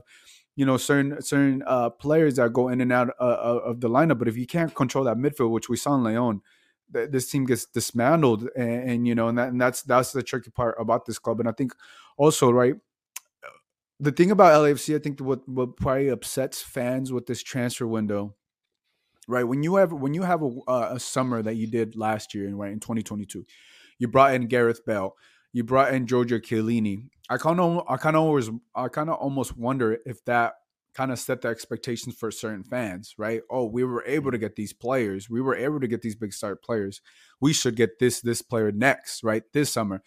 you 0.55 0.65
know 0.65 0.77
certain 0.77 1.21
certain 1.21 1.63
uh, 1.67 1.89
players 1.89 2.35
that 2.35 2.53
go 2.53 2.69
in 2.69 2.81
and 2.81 2.91
out 2.91 3.09
uh, 3.19 3.23
uh 3.23 3.61
of 3.65 3.81
the 3.81 3.89
lineup, 3.89 4.19
but 4.19 4.27
if 4.27 4.37
you 4.37 4.47
can't 4.47 4.73
control 4.73 5.03
that 5.05 5.17
midfield, 5.17 5.51
which 5.51 5.69
we 5.69 5.77
saw 5.77 5.95
in 5.95 6.03
Leon 6.03 6.41
this 6.89 7.29
team 7.29 7.45
gets 7.45 7.65
dismantled 7.65 8.47
and, 8.55 8.89
and, 8.89 9.07
you 9.07 9.15
know 9.15 9.27
and, 9.27 9.37
that, 9.37 9.49
and 9.49 9.59
that's 9.59 9.81
that's 9.83 10.11
the 10.11 10.23
tricky 10.23 10.51
part 10.51 10.75
about 10.79 11.05
this 11.05 11.19
club 11.19 11.39
and 11.39 11.49
i 11.49 11.51
think 11.51 11.73
also 12.17 12.51
right 12.51 12.75
the 13.99 14.11
thing 14.11 14.31
about 14.31 14.61
lafc 14.61 14.95
i 14.95 14.99
think 14.99 15.19
what 15.19 15.47
what 15.47 15.75
probably 15.77 16.09
upsets 16.09 16.61
fans 16.61 17.11
with 17.11 17.25
this 17.25 17.41
transfer 17.41 17.87
window 17.87 18.35
right 19.27 19.45
when 19.45 19.63
you 19.63 19.75
have 19.75 19.91
when 19.91 20.13
you 20.13 20.21
have 20.21 20.41
a, 20.43 20.49
uh, 20.67 20.89
a 20.91 20.99
summer 20.99 21.41
that 21.41 21.55
you 21.55 21.67
did 21.67 21.95
last 21.95 22.33
year 22.33 22.53
right 22.55 22.71
in 22.71 22.79
2022 22.79 23.45
you 23.97 24.07
brought 24.07 24.33
in 24.33 24.47
gareth 24.47 24.85
bale 24.85 25.15
you 25.55 25.63
brought 25.63 25.93
in 25.93 26.05
Giorgio 26.05 26.37
Chiellini. 26.37 27.07
I 27.29 27.37
kind 27.37 27.61
of 27.61 27.85
I 27.87 27.95
kind 27.95 28.17
of 28.17 28.23
always 28.23 28.49
I 28.75 28.89
kind 28.89 29.09
of 29.09 29.15
almost 29.15 29.55
wonder 29.55 29.99
if 30.05 30.23
that 30.25 30.55
kind 30.95 31.11
of 31.11 31.19
set 31.19 31.41
the 31.41 31.49
expectations 31.49 32.15
for 32.15 32.31
certain 32.31 32.63
fans, 32.63 33.13
right? 33.17 33.41
Oh, 33.49 33.65
we 33.65 33.83
were 33.83 34.03
able 34.05 34.31
to 34.31 34.37
get 34.37 34.55
these 34.55 34.73
players. 34.73 35.29
We 35.29 35.41
were 35.41 35.55
able 35.55 35.79
to 35.79 35.87
get 35.87 36.01
these 36.01 36.15
big 36.15 36.33
star 36.33 36.55
players. 36.55 37.01
We 37.41 37.53
should 37.53 37.75
get 37.75 37.99
this 37.99 38.21
this 38.21 38.41
player 38.41 38.71
next, 38.71 39.23
right? 39.23 39.43
This 39.53 39.71
summer. 39.71 40.01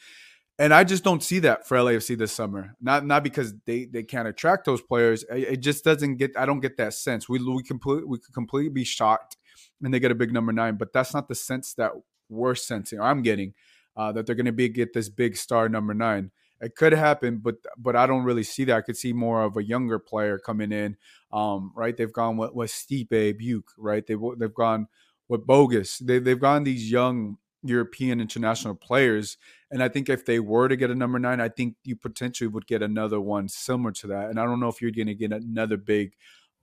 And 0.61 0.75
I 0.75 0.83
just 0.83 1.05
don't 1.05 1.23
see 1.23 1.39
that 1.41 1.69
for 1.69 1.77
LAFC 1.77 2.19
this 2.19 2.33
summer. 2.33 2.75
Not 2.81 3.07
not 3.07 3.23
because 3.23 3.55
they 3.67 3.85
they 3.85 4.03
can't 4.03 4.27
attract 4.27 4.65
those 4.65 4.83
players. 4.83 5.25
It 5.31 5.59
just 5.59 5.85
doesn't 5.85 6.17
get. 6.17 6.33
I 6.37 6.47
don't 6.47 6.61
get 6.61 6.79
that 6.79 6.95
sense. 6.95 7.29
We 7.29 7.39
we 7.39 7.63
completely 7.63 8.05
we 8.05 8.19
could 8.19 8.35
completely 8.35 8.71
be 8.71 8.85
shocked, 8.85 9.37
and 9.83 9.95
they 9.95 10.01
get 10.01 10.11
a 10.11 10.17
big 10.17 10.33
number 10.33 10.53
nine. 10.53 10.77
But 10.77 10.93
that's 10.93 11.15
not 11.15 11.29
the 11.29 11.37
sense 11.37 11.75
that 11.75 11.93
we're 12.29 12.57
sensing. 12.57 12.99
or 12.99 13.03
I'm 13.03 13.23
getting 13.23 13.55
uh, 13.97 14.13
that 14.13 14.27
they're 14.27 14.35
going 14.35 14.47
to 14.47 14.53
be 14.53 14.69
get 14.69 14.95
this 14.95 15.09
big 15.09 15.37
star 15.37 15.69
number 15.69 15.95
nine. 15.95 16.31
It 16.61 16.75
could 16.75 16.93
happen, 16.93 17.39
but 17.39 17.57
but 17.77 17.95
I 17.95 18.07
don't 18.07 18.25
really 18.25 18.43
see 18.43 18.65
that. 18.65 18.77
I 18.77 18.81
could 18.81 18.97
see 18.97 19.13
more 19.13 19.43
of 19.43 19.57
a 19.57 19.65
younger 19.65 19.99
player 19.99 20.39
coming 20.39 20.73
in. 20.73 20.97
Um, 21.33 21.73
right? 21.77 21.97
They've 21.97 22.13
gone 22.13 22.37
with, 22.37 22.53
with 22.53 22.71
Stipe 22.71 23.11
Biuk, 23.11 23.63
right? 23.77 24.07
They 24.07 24.17
they've 24.39 24.55
gone 24.55 24.89
with 25.29 25.47
Bogusz. 25.47 25.99
They 26.05 26.19
they've 26.19 26.41
gone 26.41 26.65
these 26.65 26.91
young 26.91 27.39
European 27.63 28.21
international 28.21 28.75
players. 28.75 29.37
And 29.71 29.83
I 29.83 29.89
think 29.89 30.09
if 30.09 30.25
they 30.25 30.41
were 30.41 30.69
to 30.69 30.77
get 30.77 30.91
a 30.91 30.95
number 30.95 31.19
nine, 31.19 31.41
I 31.41 31.49
think 31.49 31.75
you 31.85 31.97
potentially 31.97 32.49
would 32.49 32.67
get 32.67 32.83
another 32.83 33.21
one 33.21 33.49
similar 33.49 33.93
to 33.93 34.07
that. 34.09 34.31
And 34.31 34.39
I 34.41 34.45
don't 34.45 34.61
know 34.61 34.69
if 34.69 34.81
you're 34.81 34.91
going 34.91 35.09
to 35.09 35.15
get 35.15 35.33
another 35.33 35.77
big 35.77 36.15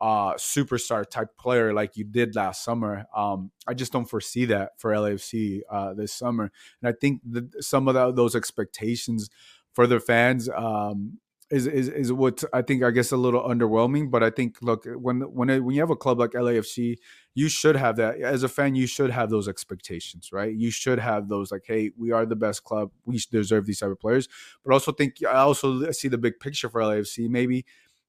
uh, 0.02 0.34
superstar 0.34 1.10
type 1.10 1.38
player 1.38 1.74
like 1.74 1.96
you 1.96 2.04
did 2.04 2.36
last 2.36 2.64
summer. 2.64 3.06
Um, 3.16 3.52
I 3.68 3.74
just 3.74 3.94
don't 3.94 4.10
foresee 4.10 4.46
that 4.46 4.72
for 4.78 4.92
LAFC 4.92 5.62
uh, 5.70 5.94
this 5.94 6.14
summer. 6.14 6.52
And 6.82 6.90
I 6.90 6.94
think 7.00 7.22
that 7.32 7.64
some 7.64 7.88
of 7.88 8.16
those 8.16 8.36
expectations 8.36 9.30
for 9.76 9.86
their 9.86 10.00
fans 10.00 10.50
um, 10.50 11.20
is, 11.52 11.68
is 11.68 11.90
is 11.90 12.12
what 12.12 12.44
I 12.54 12.64
think 12.64 12.84
I 12.84 12.90
guess 12.90 13.12
a 13.12 13.18
little 13.18 13.44
underwhelming. 13.44 14.10
But 14.10 14.24
I 14.24 14.32
think 14.32 14.58
look 14.62 14.86
when 14.86 15.22
when 15.22 15.50
it, 15.50 15.64
when 15.64 15.76
you 15.76 15.82
have 15.82 15.92
a 15.92 15.96
club 15.96 16.20
like 16.20 16.32
LAFC, 16.32 16.96
you 17.36 17.50
should 17.50 17.76
have 17.76 17.98
that 17.98 18.20
as 18.20 18.42
a 18.44 18.50
fan. 18.50 18.74
You 18.74 18.88
should 18.88 19.12
have 19.12 19.30
those 19.30 19.48
expectations, 19.48 20.32
right? 20.32 20.54
You 20.54 20.72
should 20.72 20.98
have 20.98 21.28
those 21.28 21.52
like, 21.52 21.66
hey, 21.68 21.92
we 21.98 22.12
are 22.12 22.26
the 22.26 22.36
best 22.36 22.64
club. 22.64 22.90
We 23.06 23.20
deserve 23.30 23.68
these 23.68 23.80
type 23.80 23.92
of 23.92 24.00
players. 24.00 24.28
But 24.64 24.74
also 24.74 24.92
think 24.92 25.18
I 25.24 25.36
also 25.36 25.92
see 25.92 26.08
the 26.08 26.18
big 26.18 26.40
picture 26.40 26.70
for 26.70 26.82
LAFC. 26.82 27.30
Maybe 27.30 27.66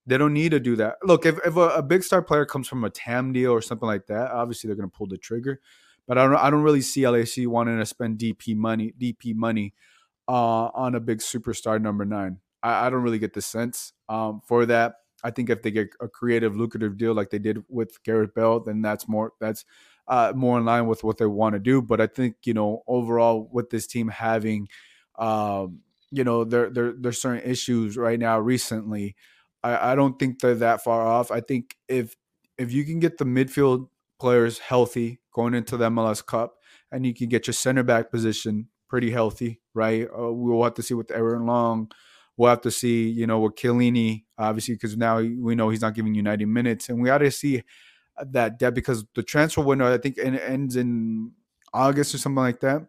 they 0.07 0.17
don't 0.17 0.33
need 0.33 0.53
to 0.53 0.61
do 0.61 0.77
that. 0.77 0.97
Look, 1.03 1.27
if, 1.27 1.39
if 1.45 1.57
a, 1.57 1.69
a 1.69 1.83
big 1.83 2.05
star 2.05 2.23
player 2.23 2.47
comes 2.47 2.69
from 2.69 2.85
a 2.85 2.91
TAM 2.91 3.33
deal 3.33 3.51
or 3.51 3.61
something 3.61 3.89
like 3.89 4.07
that, 4.07 4.31
obviously 4.31 4.69
they're 4.69 4.77
going 4.77 4.89
to 4.89 4.97
pull 4.97 5.09
the 5.09 5.19
trigger. 5.19 5.61
But 6.07 6.17
I 6.17 6.25
don't 6.25 6.37
I 6.37 6.49
don't 6.49 6.63
really 6.63 6.83
see 6.83 7.03
LAFC 7.03 7.49
wanting 7.49 7.79
to 7.79 7.87
spend 7.87 8.19
DP 8.19 8.57
money 8.57 8.95
DP 8.99 9.35
money 9.35 9.75
uh, 10.29 10.71
on 10.75 10.95
a 10.95 11.01
big 11.01 11.19
superstar 11.19 11.81
number 11.81 12.05
nine. 12.05 12.39
I, 12.63 12.87
I 12.87 12.91
don't 12.91 13.03
really 13.03 13.19
get 13.19 13.35
the 13.35 13.43
sense 13.43 13.93
um, 14.09 14.41
for 14.47 14.67
that. 14.67 14.97
I 15.25 15.31
think 15.31 15.51
if 15.51 15.63
they 15.63 15.71
get 15.71 15.89
a 16.01 16.09
creative, 16.09 16.57
lucrative 16.57 16.97
deal 16.97 17.15
like 17.15 17.31
they 17.31 17.39
did 17.39 17.65
with 17.69 18.03
Gareth 18.05 18.35
Bale, 18.35 18.61
then 18.61 18.83
that's 18.83 19.09
more 19.09 19.33
that's 19.41 19.65
uh, 20.09 20.33
more 20.37 20.59
in 20.59 20.65
line 20.65 20.87
with 20.87 21.03
what 21.03 21.19
they 21.19 21.27
want 21.27 21.55
to 21.55 21.59
do. 21.59 21.83
But 21.83 22.01
I 22.01 22.07
think 22.07 22.37
you 22.45 22.55
know 22.55 22.83
overall 22.87 23.49
with 23.53 23.71
this 23.71 23.87
team 23.87 24.09
having, 24.09 24.69
um, 25.19 25.81
you 26.11 26.23
know, 26.23 26.45
there 26.45 26.71
there 26.71 26.93
there's 26.97 27.21
certain 27.21 27.49
issues 27.49 27.97
right 27.97 28.19
now. 28.19 28.39
Recently, 28.39 29.17
I, 29.63 29.93
I 29.93 29.95
don't 29.95 30.19
think 30.19 30.41
they're 30.41 30.55
that 30.57 30.85
far 30.85 31.07
off. 31.07 31.31
I 31.31 31.41
think 31.41 31.77
if 31.89 32.15
if 32.59 32.73
you 32.73 32.85
can 32.85 33.01
get 33.01 33.19
the 33.19 33.25
midfield 33.25 33.89
players 34.21 34.59
healthy 34.59 35.21
going 35.33 35.55
into 35.55 35.77
the 35.77 35.91
MLS 35.91 36.25
Cup, 36.25 36.57
and 36.93 37.07
you 37.07 37.15
can 37.15 37.29
get 37.29 37.47
your 37.47 37.55
center 37.55 37.83
back 37.83 38.11
position 38.11 38.69
pretty 38.89 39.11
healthy, 39.11 39.61
right? 39.75 40.07
Uh, 40.07 40.33
we'll 40.33 40.65
have 40.65 40.75
to 40.75 40.83
see 40.83 40.95
with 40.95 41.11
Aaron 41.11 41.47
Long. 41.47 41.91
We'll 42.37 42.51
have 42.51 42.61
to 42.63 42.71
see, 42.71 43.09
you 43.09 43.27
know, 43.27 43.41
with 43.41 43.55
Chiellini, 43.55 44.25
obviously, 44.39 44.75
because 44.75 44.97
now 44.97 45.19
we 45.19 45.55
know 45.55 45.71
he's 45.71 45.81
not 45.81 45.95
giving 45.95 46.13
90 46.13 46.45
minutes. 46.45 46.89
And 46.89 47.01
we 47.01 47.07
got 47.07 47.19
to 47.19 47.31
see 47.31 47.63
that 48.23 48.59
depth 48.59 48.75
because 48.75 49.05
the 49.15 49.23
transfer 49.23 49.63
window, 49.63 49.93
I 49.93 49.99
think, 49.99 50.19
ends 50.19 50.77
in 50.77 51.33
August 51.73 52.15
or 52.15 52.19
something 52.19 52.43
like 52.43 52.61
that. 52.61 52.87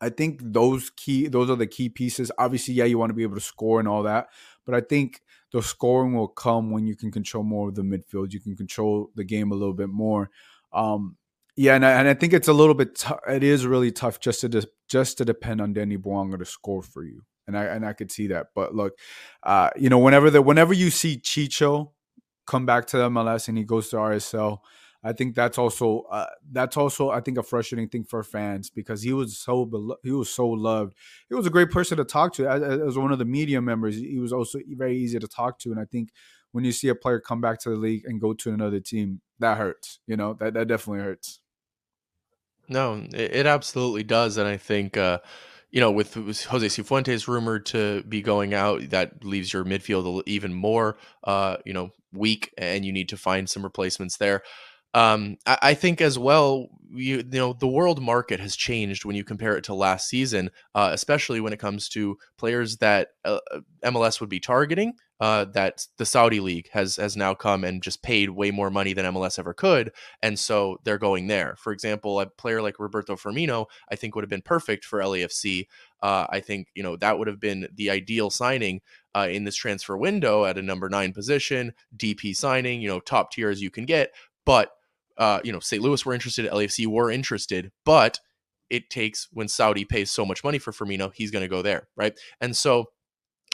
I 0.00 0.10
think 0.10 0.40
those 0.42 0.90
key, 0.90 1.28
those 1.28 1.50
are 1.50 1.56
the 1.56 1.66
key 1.66 1.88
pieces. 1.88 2.30
Obviously, 2.38 2.74
yeah, 2.74 2.84
you 2.84 2.98
want 2.98 3.10
to 3.10 3.14
be 3.14 3.24
able 3.24 3.34
to 3.34 3.40
score 3.40 3.80
and 3.80 3.88
all 3.88 4.04
that, 4.04 4.28
but 4.64 4.74
I 4.74 4.80
think 4.80 5.22
the 5.52 5.62
scoring 5.62 6.14
will 6.14 6.28
come 6.28 6.70
when 6.70 6.86
you 6.86 6.94
can 6.94 7.10
control 7.10 7.42
more 7.42 7.68
of 7.68 7.74
the 7.74 7.82
midfield. 7.82 8.32
You 8.32 8.40
can 8.40 8.54
control 8.54 9.10
the 9.14 9.24
game 9.24 9.50
a 9.50 9.54
little 9.54 9.74
bit 9.74 9.88
more. 9.88 10.30
Um, 10.72 11.16
yeah, 11.58 11.74
and 11.74 11.84
I, 11.84 11.90
and 11.90 12.06
I 12.06 12.14
think 12.14 12.32
it's 12.32 12.46
a 12.46 12.52
little 12.52 12.74
bit. 12.74 12.94
T- 12.94 13.12
it 13.26 13.42
is 13.42 13.66
really 13.66 13.90
tough 13.90 14.20
just 14.20 14.42
to 14.42 14.48
de- 14.48 14.68
just 14.88 15.18
to 15.18 15.24
depend 15.24 15.60
on 15.60 15.72
Danny 15.72 15.98
Bouanga 15.98 16.38
to 16.38 16.44
score 16.44 16.82
for 16.82 17.02
you, 17.02 17.22
and 17.48 17.58
I 17.58 17.64
and 17.64 17.84
I 17.84 17.94
could 17.94 18.12
see 18.12 18.28
that. 18.28 18.48
But 18.54 18.76
look, 18.76 18.92
uh, 19.42 19.70
you 19.76 19.88
know, 19.88 19.98
whenever 19.98 20.30
the 20.30 20.40
whenever 20.40 20.72
you 20.72 20.90
see 20.90 21.18
Chicho 21.18 21.90
come 22.46 22.64
back 22.64 22.86
to 22.86 22.98
the 22.98 23.10
MLS 23.10 23.48
and 23.48 23.58
he 23.58 23.64
goes 23.64 23.88
to 23.88 23.96
RSL, 23.96 24.58
I 25.02 25.12
think 25.12 25.34
that's 25.34 25.58
also 25.58 26.02
uh, 26.12 26.26
that's 26.48 26.76
also 26.76 27.10
I 27.10 27.20
think 27.20 27.38
a 27.38 27.42
frustrating 27.42 27.88
thing 27.88 28.04
for 28.04 28.22
fans 28.22 28.70
because 28.70 29.02
he 29.02 29.12
was 29.12 29.36
so 29.36 29.66
belo- 29.66 29.96
he 30.04 30.12
was 30.12 30.30
so 30.30 30.46
loved. 30.46 30.94
He 31.28 31.34
was 31.34 31.48
a 31.48 31.50
great 31.50 31.72
person 31.72 31.96
to 31.98 32.04
talk 32.04 32.34
to 32.34 32.48
as, 32.48 32.62
as 32.62 32.96
one 32.96 33.10
of 33.10 33.18
the 33.18 33.24
media 33.24 33.60
members. 33.60 33.96
He 33.96 34.20
was 34.20 34.32
also 34.32 34.60
very 34.76 34.96
easy 34.96 35.18
to 35.18 35.26
talk 35.26 35.58
to, 35.60 35.72
and 35.72 35.80
I 35.80 35.86
think 35.86 36.10
when 36.52 36.62
you 36.62 36.70
see 36.70 36.86
a 36.86 36.94
player 36.94 37.18
come 37.18 37.40
back 37.40 37.58
to 37.62 37.70
the 37.70 37.76
league 37.76 38.04
and 38.04 38.20
go 38.20 38.32
to 38.32 38.52
another 38.52 38.78
team, 38.78 39.22
that 39.40 39.58
hurts. 39.58 39.98
You 40.06 40.16
know 40.16 40.34
that 40.34 40.54
that 40.54 40.68
definitely 40.68 41.02
hurts. 41.02 41.40
No, 42.68 43.06
it, 43.12 43.36
it 43.36 43.46
absolutely 43.46 44.02
does, 44.02 44.36
and 44.36 44.48
I 44.48 44.56
think 44.56 44.96
uh, 44.96 45.18
you 45.70 45.80
know 45.80 45.90
with, 45.90 46.14
Jose 46.14 46.66
Cifuentes 46.66 47.26
rumored 47.26 47.66
to 47.66 48.02
be 48.04 48.22
going 48.22 48.54
out, 48.54 48.90
that 48.90 49.24
leaves 49.24 49.52
your 49.52 49.64
midfield 49.64 50.22
even 50.26 50.54
more 50.54 50.98
uh, 51.24 51.56
you 51.64 51.72
know 51.72 51.90
weak, 52.12 52.52
and 52.58 52.84
you 52.84 52.92
need 52.92 53.08
to 53.10 53.16
find 53.16 53.48
some 53.48 53.62
replacements 53.62 54.16
there. 54.16 54.42
Um, 54.94 55.36
I, 55.46 55.58
I, 55.62 55.74
think 55.74 56.00
as 56.00 56.18
well, 56.18 56.68
you, 56.90 57.18
you, 57.18 57.22
know, 57.24 57.52
the 57.52 57.68
world 57.68 58.00
market 58.00 58.40
has 58.40 58.56
changed 58.56 59.04
when 59.04 59.16
you 59.16 59.22
compare 59.22 59.54
it 59.54 59.64
to 59.64 59.74
last 59.74 60.08
season, 60.08 60.50
uh, 60.74 60.90
especially 60.92 61.40
when 61.40 61.52
it 61.52 61.58
comes 61.58 61.90
to 61.90 62.16
players 62.38 62.78
that 62.78 63.08
uh, 63.24 63.40
MLS 63.84 64.18
would 64.20 64.30
be 64.30 64.40
targeting 64.40 64.94
uh, 65.20 65.44
that 65.46 65.86
the 65.96 66.06
Saudi 66.06 66.40
league 66.40 66.68
has 66.72 66.96
has 66.96 67.16
now 67.16 67.34
come 67.34 67.64
and 67.64 67.82
just 67.82 68.02
paid 68.02 68.30
way 68.30 68.50
more 68.50 68.70
money 68.70 68.92
than 68.92 69.04
MLS 69.06 69.38
ever 69.38 69.52
could, 69.52 69.92
and 70.22 70.38
so 70.38 70.78
they're 70.84 70.98
going 70.98 71.26
there. 71.26 71.56
For 71.58 71.72
example, 71.72 72.20
a 72.20 72.26
player 72.26 72.62
like 72.62 72.78
Roberto 72.78 73.16
Firmino, 73.16 73.66
I 73.90 73.96
think 73.96 74.14
would 74.14 74.24
have 74.24 74.30
been 74.30 74.42
perfect 74.42 74.84
for 74.84 75.00
LAFC. 75.00 75.66
Uh, 76.02 76.26
I 76.30 76.40
think 76.40 76.68
you 76.74 76.82
know 76.82 76.96
that 76.96 77.18
would 77.18 77.28
have 77.28 77.40
been 77.40 77.68
the 77.74 77.90
ideal 77.90 78.30
signing 78.30 78.80
uh, 79.14 79.28
in 79.30 79.44
this 79.44 79.56
transfer 79.56 79.96
window 79.96 80.44
at 80.44 80.58
a 80.58 80.62
number 80.62 80.88
nine 80.88 81.12
position, 81.12 81.72
DP 81.96 82.36
signing, 82.36 82.80
you 82.80 82.88
know, 82.88 83.00
top 83.00 83.32
tier 83.32 83.50
as 83.50 83.60
you 83.60 83.70
can 83.70 83.84
get. 83.84 84.12
But 84.44 84.70
uh, 85.16 85.40
you 85.42 85.52
know, 85.52 85.60
St. 85.60 85.82
Louis 85.82 86.04
were 86.06 86.14
interested, 86.14 86.48
LAFC 86.50 86.86
were 86.86 87.10
interested, 87.10 87.72
but 87.84 88.20
it 88.70 88.90
takes 88.90 89.28
when 89.32 89.48
Saudi 89.48 89.84
pays 89.84 90.10
so 90.10 90.24
much 90.24 90.44
money 90.44 90.58
for 90.58 90.72
Firmino, 90.72 91.12
he's 91.12 91.30
going 91.30 91.42
to 91.42 91.48
go 91.48 91.62
there, 91.62 91.88
right? 91.96 92.18
And 92.40 92.56
so 92.56 92.90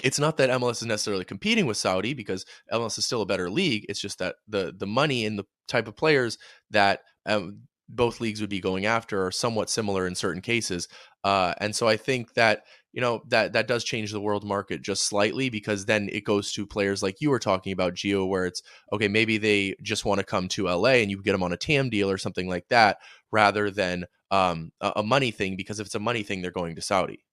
it's 0.05 0.19
not 0.19 0.37
that 0.37 0.51
MLS 0.51 0.83
is 0.83 0.87
necessarily 0.87 1.25
competing 1.25 1.65
with 1.65 1.79
Saudi 1.79 2.13
because 2.13 2.45
MLS 2.71 2.99
is 2.99 3.07
still 3.07 3.23
a 3.23 3.27
better 3.27 3.49
league. 3.49 3.87
It's 3.89 4.01
just 4.01 4.19
that 4.19 4.37
the 4.47 4.75
the 4.77 4.87
money 4.87 5.25
and 5.25 5.39
the 5.39 5.47
type 5.67 5.89
of 5.89 5.97
players 5.97 6.37
that 6.71 7.01
um, 7.25 7.63
both 7.89 8.21
leagues 8.21 8.41
would 8.43 8.51
be 8.51 8.61
going 8.61 8.85
after 8.85 9.27
are 9.27 9.31
somewhat 9.31 9.71
similar 9.71 10.07
in 10.07 10.15
certain 10.15 10.43
cases. 10.43 10.89
Uh, 11.25 11.55
and 11.59 11.75
so 11.75 11.89
I 11.89 11.97
think 11.97 12.35
that 12.35 12.65
you 12.93 13.01
know 13.01 13.23
that 13.29 13.55
that 13.55 13.67
does 13.67 13.83
change 13.83 14.13
the 14.13 14.21
world 14.21 14.45
market 14.45 14.83
just 14.83 15.05
slightly 15.05 15.49
because 15.49 15.87
then 15.87 16.11
it 16.13 16.25
goes 16.25 16.53
to 16.53 16.67
players 16.67 17.03
like 17.03 17.23
you 17.23 17.31
were 17.31 17.39
talking 17.39 17.73
about 17.73 17.95
geo 17.95 18.27
where 18.27 18.45
it's 18.45 18.63
okay, 18.93 19.09
maybe 19.09 19.39
they 19.39 19.75
just 19.83 20.05
want 20.05 20.19
to 20.19 20.25
come 20.25 20.49
to 20.49 20.69
LA 20.69 21.01
and 21.01 21.11
you 21.11 21.23
get 21.23 21.33
them 21.33 21.43
on 21.43 21.53
a 21.55 21.57
TAM 21.57 21.89
deal 21.89 22.11
or 22.11 22.19
something 22.19 22.47
like 22.47 22.69
that, 22.69 22.99
rather 23.33 23.71
than 23.71 24.05
um, 24.31 24.71
a, 24.83 24.93
a 24.97 25.03
money 25.03 25.31
thing. 25.31 25.57
Because 25.57 25.81
if 25.81 25.87
it's 25.87 25.95
a 25.95 26.01
money 26.01 26.23
thing, 26.23 26.43
they're 26.43 26.51
going 26.51 26.77
to 26.77 26.83
Saudi. 26.83 27.25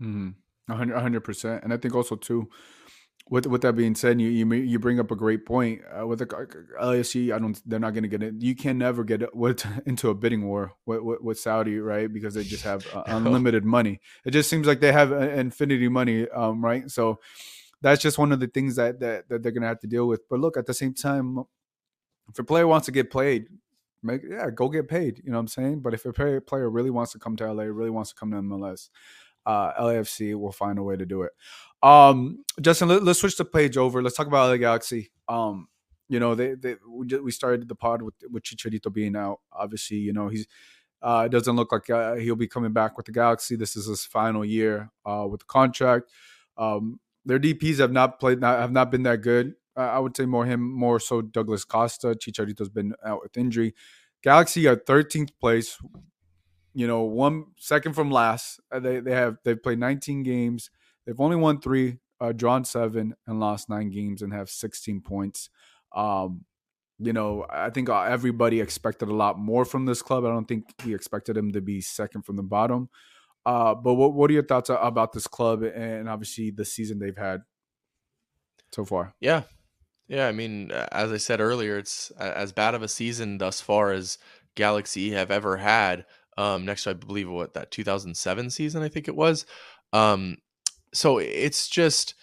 Mm-hmm. 0.00 0.30
Hundred 0.68 1.20
percent, 1.20 1.64
and 1.64 1.72
I 1.72 1.76
think 1.76 1.94
also 1.94 2.16
too, 2.16 2.48
with 3.30 3.46
with 3.46 3.62
that 3.62 3.74
being 3.74 3.94
said, 3.94 4.20
you 4.20 4.28
you 4.28 4.52
you 4.52 4.78
bring 4.78 5.00
up 5.00 5.10
a 5.10 5.16
great 5.16 5.46
point. 5.46 5.80
Uh, 5.98 6.06
with 6.06 6.18
the 6.18 6.26
LAFC, 6.26 7.34
I 7.34 7.38
don't. 7.38 7.60
They're 7.66 7.80
not 7.80 7.94
going 7.94 8.02
to 8.02 8.08
get 8.08 8.22
it. 8.22 8.34
You 8.38 8.54
can 8.54 8.78
never 8.78 9.02
get 9.02 9.22
it 9.22 9.34
with, 9.34 9.66
into 9.86 10.10
a 10.10 10.14
bidding 10.14 10.46
war 10.46 10.72
with, 10.84 11.00
with, 11.00 11.20
with, 11.20 11.38
Saudi, 11.38 11.78
right? 11.78 12.12
Because 12.12 12.34
they 12.34 12.44
just 12.44 12.64
have 12.64 12.86
uh, 12.94 13.02
unlimited 13.06 13.64
money. 13.64 14.00
It 14.24 14.32
just 14.32 14.50
seems 14.50 14.66
like 14.66 14.80
they 14.80 14.92
have 14.92 15.12
infinity 15.12 15.88
money, 15.88 16.28
um, 16.28 16.62
right? 16.62 16.90
So 16.90 17.20
that's 17.80 18.02
just 18.02 18.18
one 18.18 18.32
of 18.32 18.40
the 18.40 18.46
things 18.46 18.76
that 18.76 19.00
that, 19.00 19.28
that 19.28 19.42
they're 19.42 19.52
going 19.52 19.62
to 19.62 19.68
have 19.68 19.80
to 19.80 19.86
deal 19.86 20.06
with. 20.06 20.28
But 20.28 20.40
look, 20.40 20.56
at 20.56 20.66
the 20.66 20.74
same 20.74 20.92
time, 20.92 21.44
if 22.28 22.38
a 22.38 22.44
player 22.44 22.66
wants 22.66 22.86
to 22.86 22.92
get 22.92 23.10
played, 23.10 23.46
make 24.02 24.20
yeah, 24.28 24.50
go 24.50 24.68
get 24.68 24.86
paid. 24.86 25.22
You 25.24 25.30
know 25.30 25.38
what 25.38 25.42
I'm 25.42 25.48
saying? 25.48 25.80
But 25.80 25.94
if 25.94 26.04
a 26.04 26.12
player 26.12 26.68
really 26.68 26.90
wants 26.90 27.12
to 27.12 27.18
come 27.18 27.36
to 27.36 27.50
LA, 27.50 27.64
really 27.64 27.90
wants 27.90 28.10
to 28.10 28.16
come 28.16 28.30
to 28.32 28.36
MLS 28.38 28.90
uh, 29.46 29.72
LAFC 29.74 30.34
will 30.38 30.52
find 30.52 30.78
a 30.78 30.82
way 30.82 30.96
to 30.96 31.06
do 31.06 31.22
it. 31.22 31.32
Um, 31.82 32.44
Justin, 32.60 32.88
let, 32.88 33.06
us 33.06 33.18
switch 33.18 33.36
the 33.36 33.44
page 33.44 33.76
over. 33.76 34.02
Let's 34.02 34.16
talk 34.16 34.26
about 34.26 34.48
the 34.48 34.58
Galaxy. 34.58 35.10
Um, 35.28 35.68
you 36.08 36.20
know, 36.20 36.34
they, 36.34 36.54
they 36.54 36.76
we, 36.88 37.30
started 37.30 37.68
the 37.68 37.74
pod 37.74 38.02
with 38.02 38.14
with 38.30 38.42
Chicharito 38.42 38.92
being 38.92 39.16
out. 39.16 39.40
Obviously, 39.52 39.98
you 39.98 40.12
know 40.12 40.28
he's 40.28 40.46
uh, 41.02 41.28
doesn't 41.28 41.56
look 41.56 41.70
like 41.70 41.90
uh, 41.90 42.14
he'll 42.14 42.36
be 42.36 42.48
coming 42.48 42.72
back 42.72 42.96
with 42.96 43.06
the 43.06 43.12
Galaxy. 43.12 43.56
This 43.56 43.76
is 43.76 43.86
his 43.86 44.04
final 44.04 44.44
year 44.44 44.90
uh, 45.04 45.26
with 45.30 45.40
the 45.40 45.46
contract. 45.46 46.10
Um, 46.56 46.98
their 47.26 47.38
DPS 47.38 47.78
have 47.78 47.92
not 47.92 48.18
played, 48.18 48.40
not, 48.40 48.58
have 48.58 48.72
not 48.72 48.90
been 48.90 49.02
that 49.02 49.20
good. 49.20 49.54
I 49.76 49.98
would 49.98 50.16
say 50.16 50.24
more 50.24 50.46
him, 50.46 50.60
more 50.60 51.00
so 51.00 51.20
Douglas 51.20 51.64
Costa. 51.64 52.14
Chicharito's 52.14 52.68
been 52.68 52.94
out 53.04 53.22
with 53.22 53.36
injury. 53.36 53.74
Galaxy 54.22 54.66
are 54.66 54.76
13th 54.76 55.30
place 55.40 55.76
you 56.74 56.86
know, 56.86 57.02
one 57.02 57.46
second 57.56 57.94
from 57.94 58.10
last. 58.10 58.60
Uh, 58.70 58.80
they 58.80 59.00
they 59.00 59.12
have 59.12 59.38
they've 59.44 59.62
played 59.62 59.78
19 59.78 60.24
games. 60.24 60.70
They've 61.06 61.20
only 61.20 61.36
won 61.36 61.60
three, 61.60 61.98
uh, 62.20 62.32
drawn 62.32 62.64
seven, 62.64 63.14
and 63.26 63.40
lost 63.40 63.68
nine 63.68 63.90
games, 63.90 64.22
and 64.22 64.32
have 64.32 64.50
16 64.50 65.00
points. 65.00 65.50
Um, 65.94 66.44
you 66.98 67.12
know, 67.12 67.46
I 67.48 67.70
think 67.70 67.88
uh, 67.88 68.02
everybody 68.02 68.60
expected 68.60 69.08
a 69.08 69.14
lot 69.14 69.38
more 69.38 69.64
from 69.64 69.86
this 69.86 70.02
club. 70.02 70.24
I 70.24 70.28
don't 70.28 70.46
think 70.46 70.64
we 70.84 70.94
expected 70.94 71.36
them 71.36 71.52
to 71.52 71.60
be 71.60 71.80
second 71.80 72.22
from 72.22 72.36
the 72.36 72.42
bottom. 72.42 72.88
Uh, 73.46 73.74
but 73.74 73.94
what 73.94 74.14
what 74.14 74.30
are 74.30 74.34
your 74.34 74.44
thoughts 74.44 74.70
about 74.70 75.12
this 75.12 75.26
club 75.26 75.62
and 75.62 76.08
obviously 76.08 76.50
the 76.50 76.64
season 76.64 76.98
they've 76.98 77.16
had 77.16 77.42
so 78.72 78.84
far? 78.84 79.14
Yeah, 79.20 79.42
yeah. 80.08 80.26
I 80.26 80.32
mean, 80.32 80.72
as 80.72 81.12
I 81.12 81.18
said 81.18 81.40
earlier, 81.40 81.78
it's 81.78 82.10
as 82.12 82.52
bad 82.52 82.74
of 82.74 82.82
a 82.82 82.88
season 82.88 83.38
thus 83.38 83.60
far 83.60 83.92
as 83.92 84.18
Galaxy 84.54 85.10
have 85.10 85.30
ever 85.30 85.58
had 85.58 86.06
um, 86.36 86.64
next 86.64 86.84
to 86.84 86.90
I 86.90 86.92
believe 86.94 87.28
what 87.28 87.54
that 87.54 87.70
2007 87.70 88.50
season 88.50 88.82
I 88.82 88.88
think 88.88 89.08
it 89.08 89.16
was. 89.16 89.46
Um, 89.92 90.38
so 90.92 91.18
it's 91.18 91.68
just 91.68 92.14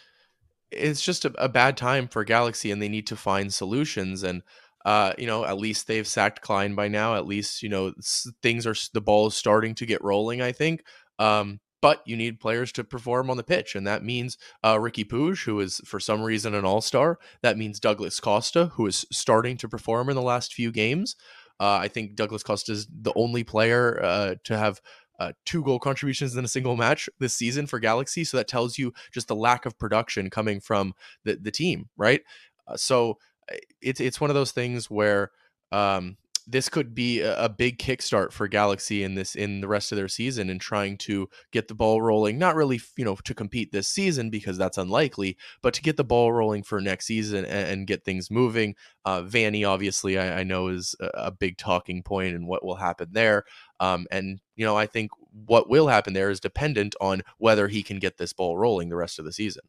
it's 0.71 1.02
just 1.02 1.26
a, 1.26 1.34
a, 1.43 1.50
bad 1.50 1.76
time 1.76 2.08
for 2.08 2.24
Galaxy, 2.24 2.71
and 2.71 2.82
they 2.82 2.89
need 2.89 3.08
to 3.08 3.15
find 3.15 3.54
solutions. 3.54 4.24
And 4.24 4.41
uh, 4.86 5.13
you 5.17 5.28
know, 5.28 5.45
at 5.45 5.58
least 5.58 5.88
they've 5.88 6.08
sacked 6.08 6.41
Klein 6.41 6.76
by 6.76 6.88
now. 6.88 7.15
At 7.15 7.28
least 7.28 7.62
you 7.62 7.69
know 7.69 7.93
things 8.41 8.65
are 8.65 8.76
the 8.93 9.02
ball 9.02 9.28
is 9.28 9.36
starting 9.36 9.76
to 9.76 9.86
get 9.86 10.04
rolling. 10.04 10.41
I 10.41 10.52
think. 10.52 10.84
Um, 11.19 11.60
but 11.82 12.04
you 12.06 12.15
need 12.15 12.39
players 12.39 12.71
to 12.74 12.84
perform 12.84 13.30
on 13.30 13.38
the 13.38 13.43
pitch, 13.43 13.76
and 13.76 13.88
that 13.88 14.04
means 14.04 14.38
uh, 14.63 14.76
Riqui 14.76 15.06
Puig, 15.06 15.43
who 15.45 15.60
is 15.60 15.82
for 15.84 16.00
some 16.00 16.21
reason 16.21 16.54
an 16.54 16.63
all 16.63 16.82
star. 16.82 17.17
That 17.41 17.58
means 17.58 17.80
Douglas 17.80 18.19
Costa, 18.19 18.67
who 18.76 18.86
is 18.86 19.06
starting 19.12 19.58
to 19.58 19.67
perform 19.67 20.10
in 20.10 20.15
the 20.15 20.21
last 20.21 20.54
few 20.54 20.71
games. 20.71 21.15
Uh, 21.62 21.78
I 21.78 21.89
think 21.89 22.15
Douglas 22.15 22.41
Costa 22.41 22.71
is 22.71 22.88
the 22.91 23.13
only 23.15 23.43
player 23.43 24.04
uh, 24.04 24.36
to 24.45 24.58
have 24.58 24.82
uh, 25.19 25.34
two 25.45 25.63
goal 25.63 25.78
contributions 25.78 26.36
in 26.36 26.43
a 26.43 26.47
single 26.47 26.76
match 26.76 27.08
this 27.19 27.36
season 27.36 27.67
for 27.67 27.80
Galaxy. 27.80 28.24
So 28.24 28.38
that 28.38 28.47
tells 28.47 28.80
you 28.80 28.91
just 29.12 29.28
the 29.28 29.36
lack 29.36 29.67
of 29.67 29.78
production 29.78 30.32
coming 30.32 30.60
from 30.60 30.95
the, 31.24 31.36
the 31.36 31.52
team, 31.52 31.89
right? 31.95 32.21
Uh, 32.67 32.78
so 32.78 33.19
uh, 33.52 33.58
it's 33.80 34.00
it's 34.00 34.19
one 34.19 34.32
of 34.32 34.36
those 34.36 34.52
things 34.52 34.89
where 34.89 35.30
um, 35.71 36.17
this 36.48 36.70
could 36.70 36.96
be 36.96 37.22
a, 37.22 37.50
big 37.50 37.78
kickstart 37.78 38.32
for 38.32 38.48
Galaxy 38.48 39.04
in 39.04 39.16
this 39.16 39.36
in 39.36 39.62
the 39.62 39.68
rest 39.68 39.92
of 39.92 39.96
their 39.96 40.08
season 40.08 40.50
and 40.50 40.60
trying 40.60 40.98
to 40.98 41.30
get 41.52 41.68
the 41.68 41.76
ball 41.76 42.02
rolling. 42.02 42.38
Not 42.38 42.56
really, 42.56 42.82
you 42.98 43.06
know, 43.06 43.16
to 43.16 43.34
compete 43.34 43.72
this 43.72 43.88
season 43.88 44.30
because 44.30 44.58
that's 44.58 44.78
unlikely, 44.78 45.38
but 45.62 45.74
to 45.76 45.82
get 45.82 45.98
the 45.98 46.04
ball 46.04 46.32
rolling 46.32 46.64
for 46.64 46.82
next 46.82 47.06
season 47.06 47.46
and, 47.46 47.68
and 47.68 47.88
get 47.88 48.04
things 48.04 48.32
moving. 48.32 48.76
Uh, 49.06 49.22
Vanney, 49.22 49.68
obviously, 49.68 50.18
I, 50.18 50.40
I 50.40 50.44
know 50.44 50.68
is 50.68 50.96
a, 51.00 51.08
a, 51.16 51.32
big 51.32 51.58
talking 51.58 52.04
point 52.04 52.36
and 52.36 52.48
what 52.48 52.64
will 52.64 52.76
happen 52.76 53.10
there. 53.12 53.44
Um, 53.80 54.08
and 54.12 54.40
you 54.56 54.66
know, 54.66 54.78
I 54.78 54.86
think 54.88 55.12
what 55.46 55.70
will 55.70 55.88
happen 55.88 56.14
there 56.14 56.30
is 56.30 56.40
dependent 56.40 56.96
on 57.02 57.22
whether 57.38 57.68
he 57.68 57.84
can 57.84 58.00
get 58.00 58.18
this 58.18 58.34
ball 58.34 58.58
rolling 58.58 58.90
the 58.90 58.96
rest 58.96 59.20
of 59.20 59.26
the 59.26 59.34
season. 59.34 59.64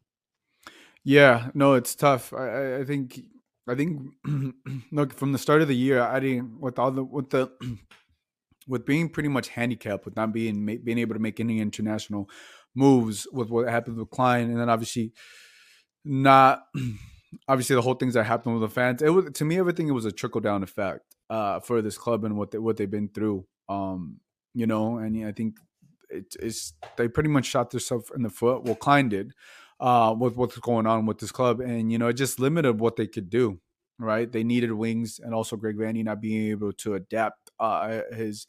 Yeah, 1.03 1.49
no, 1.53 1.73
it's 1.73 1.95
tough. 1.95 2.33
I, 2.33 2.77
I 2.77 2.85
think 2.85 3.19
I 3.67 3.75
think 3.75 4.13
look 4.91 5.13
from 5.13 5.31
the 5.31 5.37
start 5.37 5.61
of 5.61 5.67
the 5.67 5.75
year, 5.75 6.01
I 6.01 6.19
didn't 6.19 6.59
with 6.59 6.77
all 6.79 6.91
the 6.91 7.03
with 7.03 7.29
the 7.29 7.51
with 8.67 8.85
being 8.85 9.09
pretty 9.09 9.29
much 9.29 9.49
handicapped 9.49 10.05
with 10.05 10.15
not 10.15 10.33
being 10.33 10.65
being 10.83 10.97
able 10.97 11.13
to 11.13 11.19
make 11.19 11.39
any 11.39 11.59
international 11.59 12.29
moves 12.75 13.27
with 13.31 13.49
what 13.49 13.69
happened 13.69 13.97
with 13.97 14.09
Klein, 14.09 14.49
and 14.49 14.59
then 14.59 14.69
obviously 14.69 15.13
not 16.03 16.63
obviously 17.47 17.75
the 17.75 17.81
whole 17.81 17.95
things 17.95 18.15
that 18.15 18.25
happened 18.25 18.59
with 18.59 18.69
the 18.69 18.73
fans. 18.73 19.01
It 19.01 19.09
was 19.09 19.31
to 19.33 19.45
me 19.45 19.57
everything. 19.57 19.87
It 19.87 19.91
was 19.91 20.05
a 20.05 20.11
trickle 20.11 20.41
down 20.41 20.63
effect 20.63 21.15
uh, 21.29 21.59
for 21.61 21.81
this 21.81 21.97
club 21.97 22.25
and 22.25 22.37
what 22.37 22.51
they, 22.51 22.57
what 22.57 22.77
they've 22.77 22.89
been 22.89 23.09
through. 23.09 23.45
Um, 23.69 24.19
you 24.53 24.67
know, 24.67 24.97
and 24.97 25.25
I 25.25 25.31
think 25.31 25.57
it, 26.09 26.35
it's 26.39 26.73
they 26.97 27.07
pretty 27.07 27.29
much 27.29 27.45
shot 27.45 27.71
themselves 27.71 28.11
in 28.15 28.23
the 28.23 28.29
foot. 28.29 28.63
Well, 28.63 28.75
Klein 28.75 29.09
did 29.09 29.33
uh, 29.83 30.15
with 30.17 30.37
what's 30.37 30.57
going 30.59 30.87
on 30.87 31.05
with 31.05 31.19
this 31.19 31.31
club, 31.31 31.59
and 31.59 31.91
you 31.91 31.97
know, 31.97 32.07
it 32.07 32.13
just 32.13 32.39
limited 32.39 32.79
what 32.79 32.95
they 32.95 33.05
could 33.05 33.29
do. 33.29 33.59
Right, 33.99 34.31
they 34.31 34.43
needed 34.43 34.71
wings, 34.71 35.19
and 35.23 35.35
also 35.35 35.55
Greg 35.55 35.77
Vanney 35.77 36.03
not 36.03 36.19
being 36.19 36.49
able 36.49 36.73
to 36.73 36.95
adapt 36.95 37.51
uh, 37.59 38.01
his 38.11 38.47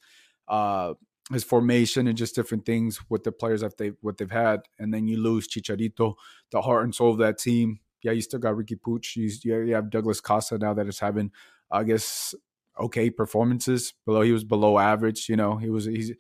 uh, 0.49 0.94
his 1.33 1.44
formation 1.44 2.07
and 2.07 2.16
just 2.16 2.35
different 2.35 2.64
things 2.64 3.01
with 3.11 3.25
the 3.25 3.33
players 3.33 3.61
that 3.61 3.77
they 3.77 3.92
what 4.01 4.16
they've 4.16 4.31
had, 4.31 4.61
and 4.79 4.94
then 4.94 5.07
you 5.07 5.20
lose 5.20 5.49
Chicharito, 5.49 6.14
the 6.51 6.62
heart 6.62 6.85
and 6.85 6.94
soul 6.94 7.11
of 7.11 7.18
that 7.18 7.38
team. 7.38 7.81
Yeah, 8.03 8.12
you 8.12 8.23
still 8.23 8.40
got 8.40 8.55
Riqui 8.55 8.79
Puig. 8.81 9.16
You, 9.16 9.64
you 9.64 9.75
have 9.75 9.90
Douglas 9.90 10.20
Costa 10.20 10.57
now 10.59 10.75
that 10.75 10.87
is 10.87 10.99
having, 10.99 11.31
I 11.70 11.85
guess, 11.85 12.35
okay 12.79 13.11
performances. 13.11 13.92
Below 14.07 14.23
he 14.23 14.33
was 14.33 14.44
below 14.44 14.79
average. 14.79 15.29
You 15.29 15.37
know, 15.37 15.57
he 15.57 15.68
was 15.68 15.85
he's 15.85 16.12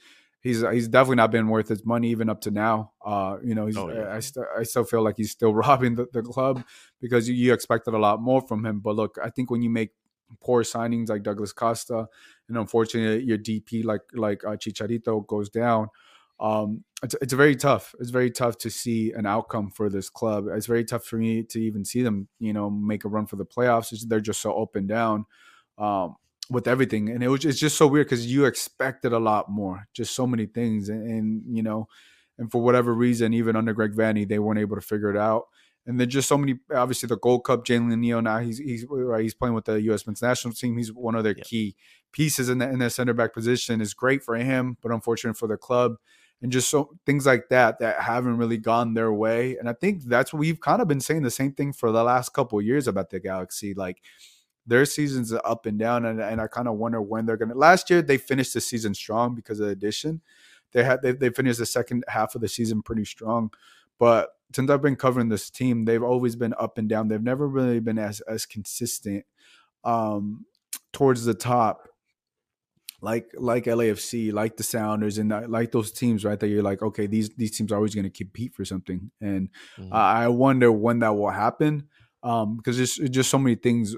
he's 0.44 0.62
he's 0.70 0.86
definitely 0.86 1.16
not 1.16 1.32
been 1.32 1.48
worth 1.48 1.68
his 1.68 1.84
money 1.84 2.10
even 2.10 2.28
up 2.28 2.42
to 2.42 2.52
now. 2.52 2.92
Uh, 3.04 3.38
you 3.42 3.56
know, 3.56 3.68
oh, 3.74 3.90
yeah. 3.90 4.02
I, 4.02 4.16
I, 4.16 4.20
st- 4.20 4.46
I 4.58 4.62
still 4.62 4.84
feel 4.84 5.02
like 5.02 5.16
he's 5.16 5.32
still 5.32 5.52
robbing 5.64 5.96
the, 5.96 6.06
the 6.12 6.22
club 6.22 6.62
because 7.00 7.28
you, 7.28 7.34
you 7.34 7.52
expected 7.52 7.94
a 7.94 7.98
lot 7.98 8.22
more 8.22 8.42
from 8.42 8.64
him. 8.64 8.78
But 8.78 8.94
look, 8.94 9.18
I 9.20 9.30
think 9.30 9.50
when 9.50 9.62
you 9.62 9.70
make 9.70 9.90
poor 10.40 10.62
signings 10.62 11.08
like 11.08 11.22
Douglas 11.24 11.52
Costa, 11.52 12.06
and 12.48 12.56
unfortunately 12.56 13.24
your 13.24 13.38
DP 13.38 13.84
like 13.84 14.02
like 14.12 14.44
uh, 14.44 14.50
Chicharito 14.50 15.26
goes 15.26 15.48
down. 15.48 15.88
Um, 16.38 16.84
it's, 17.02 17.14
it's 17.22 17.32
very 17.32 17.54
tough. 17.54 17.94
It's 18.00 18.10
very 18.10 18.30
tough 18.30 18.58
to 18.58 18.70
see 18.70 19.12
an 19.12 19.24
outcome 19.24 19.70
for 19.70 19.88
this 19.88 20.10
club. 20.10 20.46
It's 20.50 20.66
very 20.66 20.84
tough 20.84 21.04
for 21.04 21.16
me 21.16 21.44
to 21.44 21.60
even 21.60 21.84
see 21.84 22.02
them, 22.02 22.28
you 22.38 22.52
know, 22.52 22.68
make 22.68 23.04
a 23.04 23.08
run 23.08 23.26
for 23.26 23.36
the 23.36 23.46
playoffs. 23.46 23.96
They're 24.06 24.20
just 24.20 24.40
so 24.40 24.60
up 24.60 24.74
and 24.74 24.88
down 24.88 25.26
um, 25.78 26.16
with 26.50 26.68
everything, 26.68 27.08
and 27.08 27.22
it 27.22 27.28
was 27.28 27.44
it's 27.44 27.58
just 27.58 27.76
so 27.76 27.86
weird 27.86 28.06
because 28.06 28.26
you 28.26 28.44
expected 28.44 29.12
a 29.12 29.18
lot 29.18 29.50
more, 29.50 29.88
just 29.94 30.14
so 30.14 30.26
many 30.26 30.46
things, 30.46 30.88
and, 30.88 31.08
and 31.08 31.56
you 31.56 31.62
know, 31.62 31.88
and 32.38 32.50
for 32.50 32.62
whatever 32.62 32.94
reason, 32.94 33.32
even 33.34 33.56
under 33.56 33.72
Greg 33.72 33.92
Vanney, 33.92 34.28
they 34.28 34.38
weren't 34.38 34.60
able 34.60 34.76
to 34.76 34.82
figure 34.82 35.10
it 35.10 35.16
out 35.16 35.46
and 35.86 36.00
then 36.00 36.08
just 36.08 36.28
so 36.28 36.38
many. 36.38 36.58
Obviously, 36.74 37.06
the 37.08 37.18
Gold 37.18 37.44
Cup, 37.44 37.64
Jalen 37.64 37.98
Neal 37.98 38.22
now 38.22 38.38
he's 38.38 38.58
he's 38.58 38.86
right, 38.88 39.22
he's 39.22 39.34
playing 39.34 39.54
with 39.54 39.66
the 39.66 39.80
U.S. 39.82 40.06
men's 40.06 40.22
national 40.22 40.54
team. 40.54 40.76
He's 40.76 40.92
one 40.92 41.14
of 41.14 41.24
their 41.24 41.34
key 41.34 41.76
pieces 42.12 42.48
in 42.48 42.58
the 42.58 42.68
in 42.68 42.78
the 42.78 42.90
center 42.90 43.12
back 43.12 43.34
position. 43.34 43.80
is 43.80 43.94
great 43.94 44.22
for 44.22 44.36
him, 44.36 44.78
but 44.82 44.92
unfortunate 44.92 45.36
for 45.36 45.46
the 45.46 45.56
club. 45.56 45.96
And 46.42 46.52
just 46.52 46.68
so 46.68 46.90
things 47.06 47.26
like 47.26 47.48
that 47.50 47.78
that 47.78 48.00
haven't 48.00 48.36
really 48.36 48.58
gone 48.58 48.94
their 48.94 49.12
way. 49.12 49.56
And 49.56 49.68
I 49.68 49.72
think 49.72 50.04
that's 50.04 50.32
what 50.32 50.40
we've 50.40 50.60
kind 50.60 50.82
of 50.82 50.88
been 50.88 51.00
saying 51.00 51.22
the 51.22 51.30
same 51.30 51.52
thing 51.52 51.72
for 51.72 51.90
the 51.90 52.04
last 52.04 52.34
couple 52.34 52.60
years 52.60 52.86
about 52.86 53.10
the 53.10 53.20
Galaxy. 53.20 53.72
Like 53.72 54.02
their 54.66 54.84
seasons 54.84 55.32
are 55.32 55.42
up 55.44 55.66
and 55.66 55.78
down, 55.78 56.04
and, 56.04 56.20
and 56.20 56.40
I 56.40 56.46
kind 56.46 56.68
of 56.68 56.74
wonder 56.74 57.00
when 57.00 57.26
they're 57.26 57.36
gonna. 57.36 57.54
Last 57.54 57.90
year 57.90 58.02
they 58.02 58.18
finished 58.18 58.54
the 58.54 58.60
season 58.60 58.94
strong 58.94 59.34
because 59.34 59.60
of 59.60 59.66
the 59.66 59.72
addition. 59.72 60.22
They 60.72 60.84
had 60.84 61.02
they, 61.02 61.12
they 61.12 61.30
finished 61.30 61.58
the 61.58 61.66
second 61.66 62.04
half 62.08 62.34
of 62.34 62.40
the 62.40 62.48
season 62.48 62.82
pretty 62.82 63.04
strong, 63.04 63.50
but 63.98 64.30
since 64.54 64.70
I've 64.70 64.82
been 64.82 64.96
covering 64.96 65.28
this 65.28 65.50
team, 65.50 65.84
they've 65.84 66.02
always 66.02 66.36
been 66.36 66.54
up 66.58 66.78
and 66.78 66.88
down. 66.88 67.08
They've 67.08 67.22
never 67.22 67.46
really 67.46 67.80
been 67.80 67.98
as 67.98 68.20
as 68.20 68.46
consistent 68.46 69.24
um, 69.84 70.46
towards 70.92 71.24
the 71.24 71.34
top, 71.34 71.88
like 73.02 73.30
like 73.34 73.64
LAFC, 73.64 74.32
like 74.32 74.56
the 74.56 74.62
Sounders, 74.62 75.18
and 75.18 75.30
like 75.50 75.72
those 75.72 75.92
teams, 75.92 76.24
right? 76.24 76.40
That 76.40 76.48
you're 76.48 76.62
like, 76.62 76.82
okay, 76.82 77.06
these 77.06 77.30
these 77.30 77.56
teams 77.56 77.70
are 77.70 77.76
always 77.76 77.94
going 77.94 78.04
to 78.04 78.10
compete 78.10 78.54
for 78.54 78.64
something, 78.64 79.10
and 79.20 79.50
mm-hmm. 79.78 79.92
uh, 79.92 79.96
I 79.96 80.28
wonder 80.28 80.72
when 80.72 81.00
that 81.00 81.14
will 81.14 81.30
happen 81.30 81.88
um, 82.24 82.56
because 82.56 82.76
there's 82.78 82.96
just 83.10 83.30
so 83.30 83.38
many 83.38 83.54
things 83.54 83.94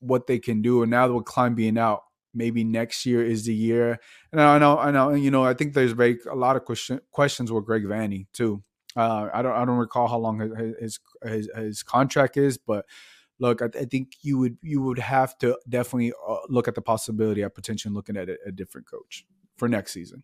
what 0.00 0.26
they 0.26 0.38
can 0.38 0.62
do, 0.62 0.82
and 0.82 0.90
now 0.90 1.10
with 1.12 1.24
Klein 1.24 1.54
being 1.54 1.78
out, 1.78 2.02
maybe 2.34 2.64
next 2.64 3.04
year 3.06 3.24
is 3.24 3.44
the 3.44 3.54
year. 3.54 3.98
And 4.32 4.40
I 4.40 4.58
know, 4.58 4.78
I 4.78 4.90
know, 4.90 5.12
you 5.12 5.30
know, 5.30 5.44
I 5.44 5.54
think 5.54 5.74
there's 5.74 5.92
very 5.92 6.18
a 6.30 6.34
lot 6.34 6.56
of 6.56 6.64
question, 6.64 7.00
questions 7.10 7.50
with 7.50 7.64
Greg 7.64 7.84
Vanney 7.84 8.26
too. 8.32 8.62
Uh, 8.96 9.28
I 9.32 9.42
don't 9.42 9.52
I 9.52 9.64
don't 9.64 9.76
recall 9.76 10.08
how 10.08 10.18
long 10.18 10.40
his 10.80 10.98
his 11.22 11.50
his 11.54 11.82
contract 11.82 12.36
is, 12.36 12.58
but 12.58 12.86
look, 13.38 13.62
I, 13.62 13.66
I 13.66 13.84
think 13.84 14.12
you 14.22 14.38
would 14.38 14.56
you 14.62 14.82
would 14.82 14.98
have 14.98 15.36
to 15.38 15.58
definitely 15.68 16.12
uh, 16.26 16.38
look 16.48 16.68
at 16.68 16.74
the 16.74 16.82
possibility 16.82 17.42
of 17.42 17.54
potentially 17.54 17.94
looking 17.94 18.16
at 18.16 18.28
a, 18.28 18.38
a, 18.46 18.52
different 18.52 18.90
coach 18.90 19.26
for 19.56 19.68
next 19.68 19.92
season. 19.92 20.22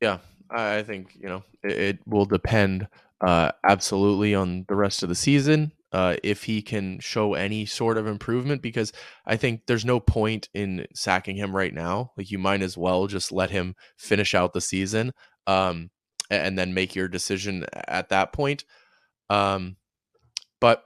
Yeah, 0.00 0.18
I 0.50 0.82
think 0.82 1.16
you 1.18 1.28
know 1.28 1.42
it, 1.62 1.78
it 1.78 1.98
will 2.06 2.26
depend 2.26 2.88
uh, 3.20 3.52
absolutely 3.64 4.34
on 4.34 4.64
the 4.68 4.74
rest 4.74 5.02
of 5.02 5.08
the 5.08 5.14
season. 5.14 5.72
Uh, 5.92 6.16
if 6.22 6.44
he 6.44 6.62
can 6.62 6.98
show 7.00 7.34
any 7.34 7.66
sort 7.66 7.98
of 7.98 8.06
improvement, 8.06 8.62
because 8.62 8.92
I 9.26 9.36
think 9.36 9.66
there's 9.66 9.84
no 9.84 10.00
point 10.00 10.48
in 10.54 10.86
sacking 10.94 11.36
him 11.36 11.54
right 11.54 11.74
now. 11.74 12.12
Like 12.16 12.30
you 12.30 12.38
might 12.38 12.62
as 12.62 12.78
well 12.78 13.06
just 13.06 13.30
let 13.30 13.50
him 13.50 13.74
finish 13.98 14.34
out 14.34 14.54
the 14.54 14.60
season. 14.60 15.12
Um, 15.46 15.90
and 16.30 16.58
then 16.58 16.74
make 16.74 16.94
your 16.94 17.08
decision 17.08 17.66
at 17.72 18.08
that 18.08 18.32
point. 18.32 18.64
Um, 19.28 19.76
but 20.60 20.84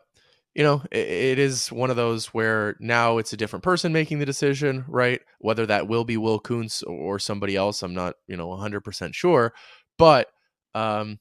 you 0.54 0.64
know, 0.64 0.82
it, 0.90 1.06
it 1.06 1.38
is 1.38 1.70
one 1.70 1.90
of 1.90 1.96
those 1.96 2.28
where 2.28 2.76
now 2.80 3.18
it's 3.18 3.32
a 3.32 3.36
different 3.36 3.62
person 3.62 3.92
making 3.92 4.18
the 4.18 4.26
decision, 4.26 4.84
right? 4.88 5.20
Whether 5.38 5.66
that 5.66 5.86
will 5.86 6.04
be 6.04 6.16
Will 6.16 6.38
Kuntz 6.38 6.82
or 6.82 7.18
somebody 7.18 7.56
else, 7.56 7.82
I'm 7.82 7.94
not, 7.94 8.14
you 8.26 8.36
know, 8.36 8.48
100% 8.48 9.14
sure. 9.14 9.52
But 9.98 10.28
um, 10.74 11.18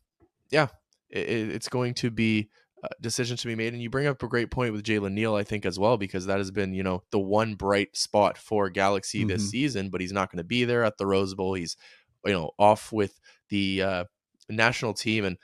yeah, 0.52 0.68
it, 1.10 1.28
it's 1.30 1.68
going 1.68 1.96
to 1.96 2.10
be 2.10 2.50
a 2.92 3.02
decision 3.02 3.38
to 3.38 3.48
be 3.48 3.56
made. 3.56 3.74
And 3.74 3.82
you 3.82 3.90
bring 3.90 4.08
up 4.08 4.22
a 4.22 4.28
great 4.28 4.52
point 4.52 4.74
with 4.74 4.84
Jalen 4.84 5.14
Neal, 5.14 5.36
I 5.36 5.44
think, 5.44 5.66
as 5.66 5.80
well, 5.80 5.98
because 5.98 6.26
that 6.26 6.38
has 6.38 6.52
been, 6.52 6.74
you 6.74 6.84
know, 6.84 7.04
the 7.12 7.20
one 7.20 7.56
bright 7.56 7.96
spot 7.96 8.38
for 8.38 8.70
Galaxy 8.70 9.20
mm-hmm. 9.20 9.30
this 9.30 9.50
season, 9.50 9.90
but 9.90 10.02
he's 10.02 10.14
not 10.14 10.32
going 10.32 10.38
to 10.38 10.44
be 10.44 10.66
there 10.66 10.84
at 10.84 10.98
the 10.98 11.06
Rose 11.06 11.34
Bowl. 11.34 11.54
He's, 11.54 11.78
you 12.26 12.34
know, 12.34 12.52
off 12.58 12.92
with 12.92 13.20
the 13.50 13.82
uh, 13.82 14.04
national 14.50 14.94
team 14.94 15.26
and 15.26 15.38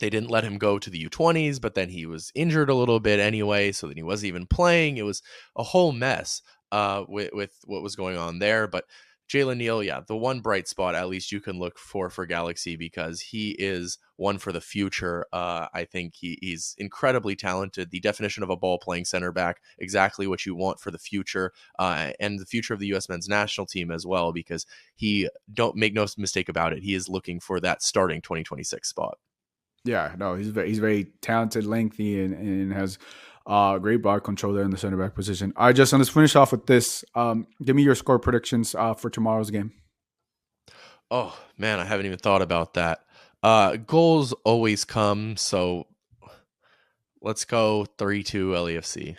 they 0.00 0.10
didn't 0.10 0.30
let 0.30 0.44
him 0.44 0.58
go 0.58 0.78
to 0.78 0.90
the 0.90 1.04
U20s, 1.08 1.60
but 1.60 1.74
then 1.74 1.88
he 1.88 2.06
was 2.06 2.32
injured 2.34 2.70
a 2.70 2.74
little 2.74 2.98
bit 2.98 3.20
anyway, 3.20 3.72
so 3.72 3.86
then 3.86 3.96
he 3.96 4.02
wasn't 4.02 4.28
even 4.28 4.46
playing. 4.46 4.96
It 4.96 5.04
was 5.04 5.22
a 5.54 5.62
whole 5.62 5.92
mess 5.92 6.42
uh, 6.72 7.04
with, 7.06 7.30
with 7.32 7.52
what 7.66 7.82
was 7.82 7.94
going 7.94 8.16
on 8.16 8.38
there. 8.38 8.66
But 8.66 8.84
Jalen 9.28 9.56
Neal, 9.56 9.82
yeah, 9.82 10.00
the 10.06 10.16
one 10.16 10.40
bright 10.40 10.68
spot 10.68 10.94
at 10.94 11.08
least 11.08 11.32
you 11.32 11.40
can 11.40 11.58
look 11.58 11.78
for 11.78 12.10
for 12.10 12.26
Galaxy 12.26 12.76
because 12.76 13.20
he 13.20 13.52
is 13.52 13.98
one 14.16 14.38
for 14.38 14.52
the 14.52 14.60
future. 14.60 15.24
Uh, 15.32 15.68
I 15.72 15.84
think 15.84 16.14
he, 16.14 16.38
he's 16.40 16.74
incredibly 16.78 17.34
talented. 17.34 17.90
The 17.90 18.00
definition 18.00 18.42
of 18.42 18.50
a 18.50 18.56
ball 18.56 18.78
playing 18.78 19.06
center 19.06 19.32
back, 19.32 19.60
exactly 19.78 20.26
what 20.26 20.44
you 20.44 20.54
want 20.54 20.80
for 20.80 20.90
the 20.90 20.98
future 20.98 21.52
uh, 21.78 22.10
and 22.20 22.38
the 22.38 22.46
future 22.46 22.74
of 22.74 22.80
the 22.80 22.88
U.S. 22.88 23.08
men's 23.08 23.28
national 23.28 23.66
team 23.66 23.90
as 23.90 24.06
well. 24.06 24.32
Because 24.32 24.66
he 24.94 25.28
don't 25.52 25.76
make 25.76 25.94
no 25.94 26.06
mistake 26.18 26.48
about 26.48 26.72
it, 26.72 26.82
he 26.82 26.94
is 26.94 27.08
looking 27.08 27.40
for 27.40 27.58
that 27.60 27.82
starting 27.82 28.20
2026 28.20 28.88
spot. 28.88 29.18
Yeah, 29.84 30.14
no, 30.16 30.36
he's 30.36 30.48
very, 30.48 30.68
he's 30.68 30.78
very 30.78 31.04
talented, 31.22 31.66
lengthy, 31.66 32.22
and, 32.22 32.34
and 32.34 32.72
has 32.72 32.98
uh, 33.46 33.78
great 33.78 34.02
ball 34.02 34.20
control 34.20 34.52
there 34.52 34.64
in 34.64 34.70
the 34.70 34.76
center 34.76 34.96
back 34.96 35.14
position. 35.14 35.52
All 35.56 35.66
right, 35.66 35.76
Justin, 35.76 35.98
let's 35.98 36.10
finish 36.10 36.36
off 36.36 36.52
with 36.52 36.66
this. 36.66 37.04
Um, 37.14 37.46
give 37.64 37.76
me 37.76 37.82
your 37.82 37.94
score 37.94 38.18
predictions 38.18 38.74
uh, 38.74 38.94
for 38.94 39.10
tomorrow's 39.10 39.50
game. 39.50 39.72
Oh 41.10 41.36
man, 41.58 41.80
I 41.80 41.84
haven't 41.84 42.06
even 42.06 42.18
thought 42.18 42.42
about 42.42 42.74
that. 42.74 43.00
Uh, 43.42 43.76
goals 43.76 44.32
always 44.44 44.84
come, 44.84 45.36
so 45.36 45.86
let's 47.20 47.44
go 47.44 47.86
three 47.98 48.22
two 48.22 48.50
LAFC. 48.50 49.16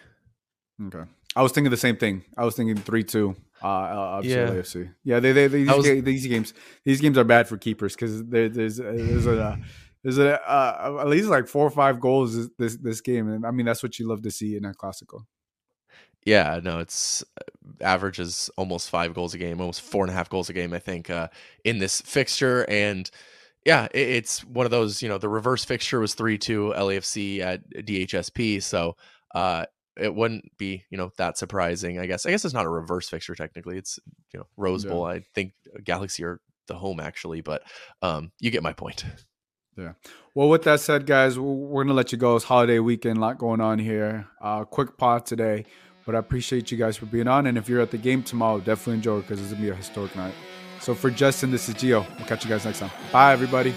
Okay, 0.86 1.04
I 1.36 1.44
was 1.44 1.52
thinking 1.52 1.72
the 1.72 1.78
same 1.78 1.98
thing. 1.98 2.24
I 2.38 2.46
was 2.46 2.56
thinking 2.56 2.78
three 2.78 3.04
two. 3.04 3.36
Uh, 3.62 3.68
uh 3.68 4.22
yeah. 4.24 4.48
LAFC. 4.48 4.94
Yeah, 5.04 5.20
they, 5.20 5.32
they, 5.34 5.48
they 5.48 5.64
these, 5.64 5.76
was, 5.76 5.86
these, 5.86 6.28
games 6.28 6.54
these 6.84 7.00
games 7.00 7.18
are 7.18 7.24
bad 7.24 7.48
for 7.48 7.58
keepers 7.58 7.96
because 7.96 8.24
there, 8.26 8.50
there's 8.50 8.78
there's 8.78 9.26
a 9.26 9.60
there's 10.04 10.18
a, 10.18 10.42
uh, 10.50 10.98
at 11.00 11.08
least 11.08 11.30
like 11.30 11.48
four 11.48 11.66
or 11.66 11.72
five 11.72 12.00
goals 12.00 12.50
this 12.58 12.78
this 12.78 13.02
game, 13.02 13.30
and 13.30 13.46
I 13.46 13.52
mean 13.52 13.66
that's 13.66 13.84
what 13.84 13.98
you 14.00 14.08
love 14.08 14.22
to 14.24 14.32
see 14.32 14.56
in 14.56 14.66
a 14.66 14.74
classical. 14.74 15.26
Yeah, 16.26 16.60
no, 16.64 16.80
it's 16.80 17.24
uh, 17.38 17.84
averages 17.84 18.50
almost 18.58 18.90
five 18.90 19.14
goals 19.14 19.34
a 19.34 19.38
game, 19.38 19.60
almost 19.60 19.82
four 19.82 20.04
and 20.04 20.12
a 20.12 20.14
half 20.14 20.30
goals 20.30 20.50
a 20.50 20.54
game, 20.54 20.74
I 20.74 20.80
think, 20.80 21.10
uh, 21.10 21.28
in 21.64 21.80
this 21.80 22.02
fixture. 22.02 22.66
And 22.70 23.10
yeah, 23.66 23.88
it, 23.94 24.10
it's 24.10 24.44
one 24.46 24.66
of 24.66 24.72
those, 24.72 25.02
you 25.02 25.10
know, 25.10 25.18
the 25.18 25.30
reverse 25.30 25.66
fixture 25.66 26.00
was 26.00 26.14
3 26.14 26.38
2 26.38 26.74
LAFC 26.76 27.40
at 27.40 27.70
DHSP. 27.70 28.64
So 28.64 28.96
uh, 29.36 29.66
it 29.98 30.14
wouldn't 30.14 30.58
be, 30.58 30.86
you 30.90 30.98
know, 30.98 31.12
that 31.18 31.38
surprising, 31.38 32.00
I 32.00 32.06
guess. 32.06 32.26
I 32.26 32.32
guess 32.32 32.46
it's 32.46 32.54
not 32.54 32.66
a 32.66 32.70
reverse 32.70 33.10
fixture 33.10 33.36
technically. 33.36 33.78
It's, 33.78 34.00
you 34.34 34.40
know, 34.40 34.48
Rose 34.56 34.86
Bowl. 34.86 35.08
Yeah. 35.08 35.16
I 35.16 35.26
think 35.36 35.54
Galaxy 35.84 36.24
are 36.24 36.40
the 36.68 36.76
home 36.76 37.02
actually, 37.02 37.42
but 37.42 37.64
um, 38.02 38.32
you 38.40 38.50
get 38.50 38.64
my 38.64 38.74
point. 38.74 39.06
Yeah. 39.78 39.94
Well, 40.36 40.50
with 40.50 40.64
that 40.64 40.80
said, 40.80 41.06
guys, 41.06 41.38
we're 41.38 41.84
gonna 41.84 41.94
let 41.94 42.12
you 42.12 42.18
go. 42.18 42.36
It's 42.36 42.46
holiday 42.46 42.80
weekend, 42.80 43.18
a 43.18 43.22
lot 43.22 43.38
going 43.38 43.62
on 43.62 43.80
here. 43.80 44.28
Uh, 44.42 44.64
quick 44.64 44.98
pot 44.98 45.26
today. 45.26 45.66
But 46.06 46.16
I 46.16 46.20
appreciate 46.20 46.70
you 46.70 46.78
guys 46.78 46.98
for 46.98 47.06
being 47.06 47.28
on. 47.28 47.48
And 47.48 47.58
if 47.58 47.70
you're 47.70 47.80
at 47.80 47.92
the 47.92 47.98
game 47.98 48.24
tomorrow, 48.24 48.60
definitely 48.60 48.96
enjoy 48.96 49.22
because 49.22 49.40
it's 49.40 49.52
gonna 49.52 49.62
be 49.62 49.70
a 49.70 49.76
historic 49.76 50.16
night. 50.16 50.34
So 50.82 50.94
for 50.94 51.10
Justin, 51.10 51.50
this 51.52 51.70
is 51.70 51.76
Gio. 51.76 52.06
We'll 52.18 52.28
catch 52.28 52.44
you 52.44 52.50
guys 52.50 52.66
next 52.66 52.80
time. 52.80 52.92
Bye, 53.12 53.32
everybody. 53.32 53.74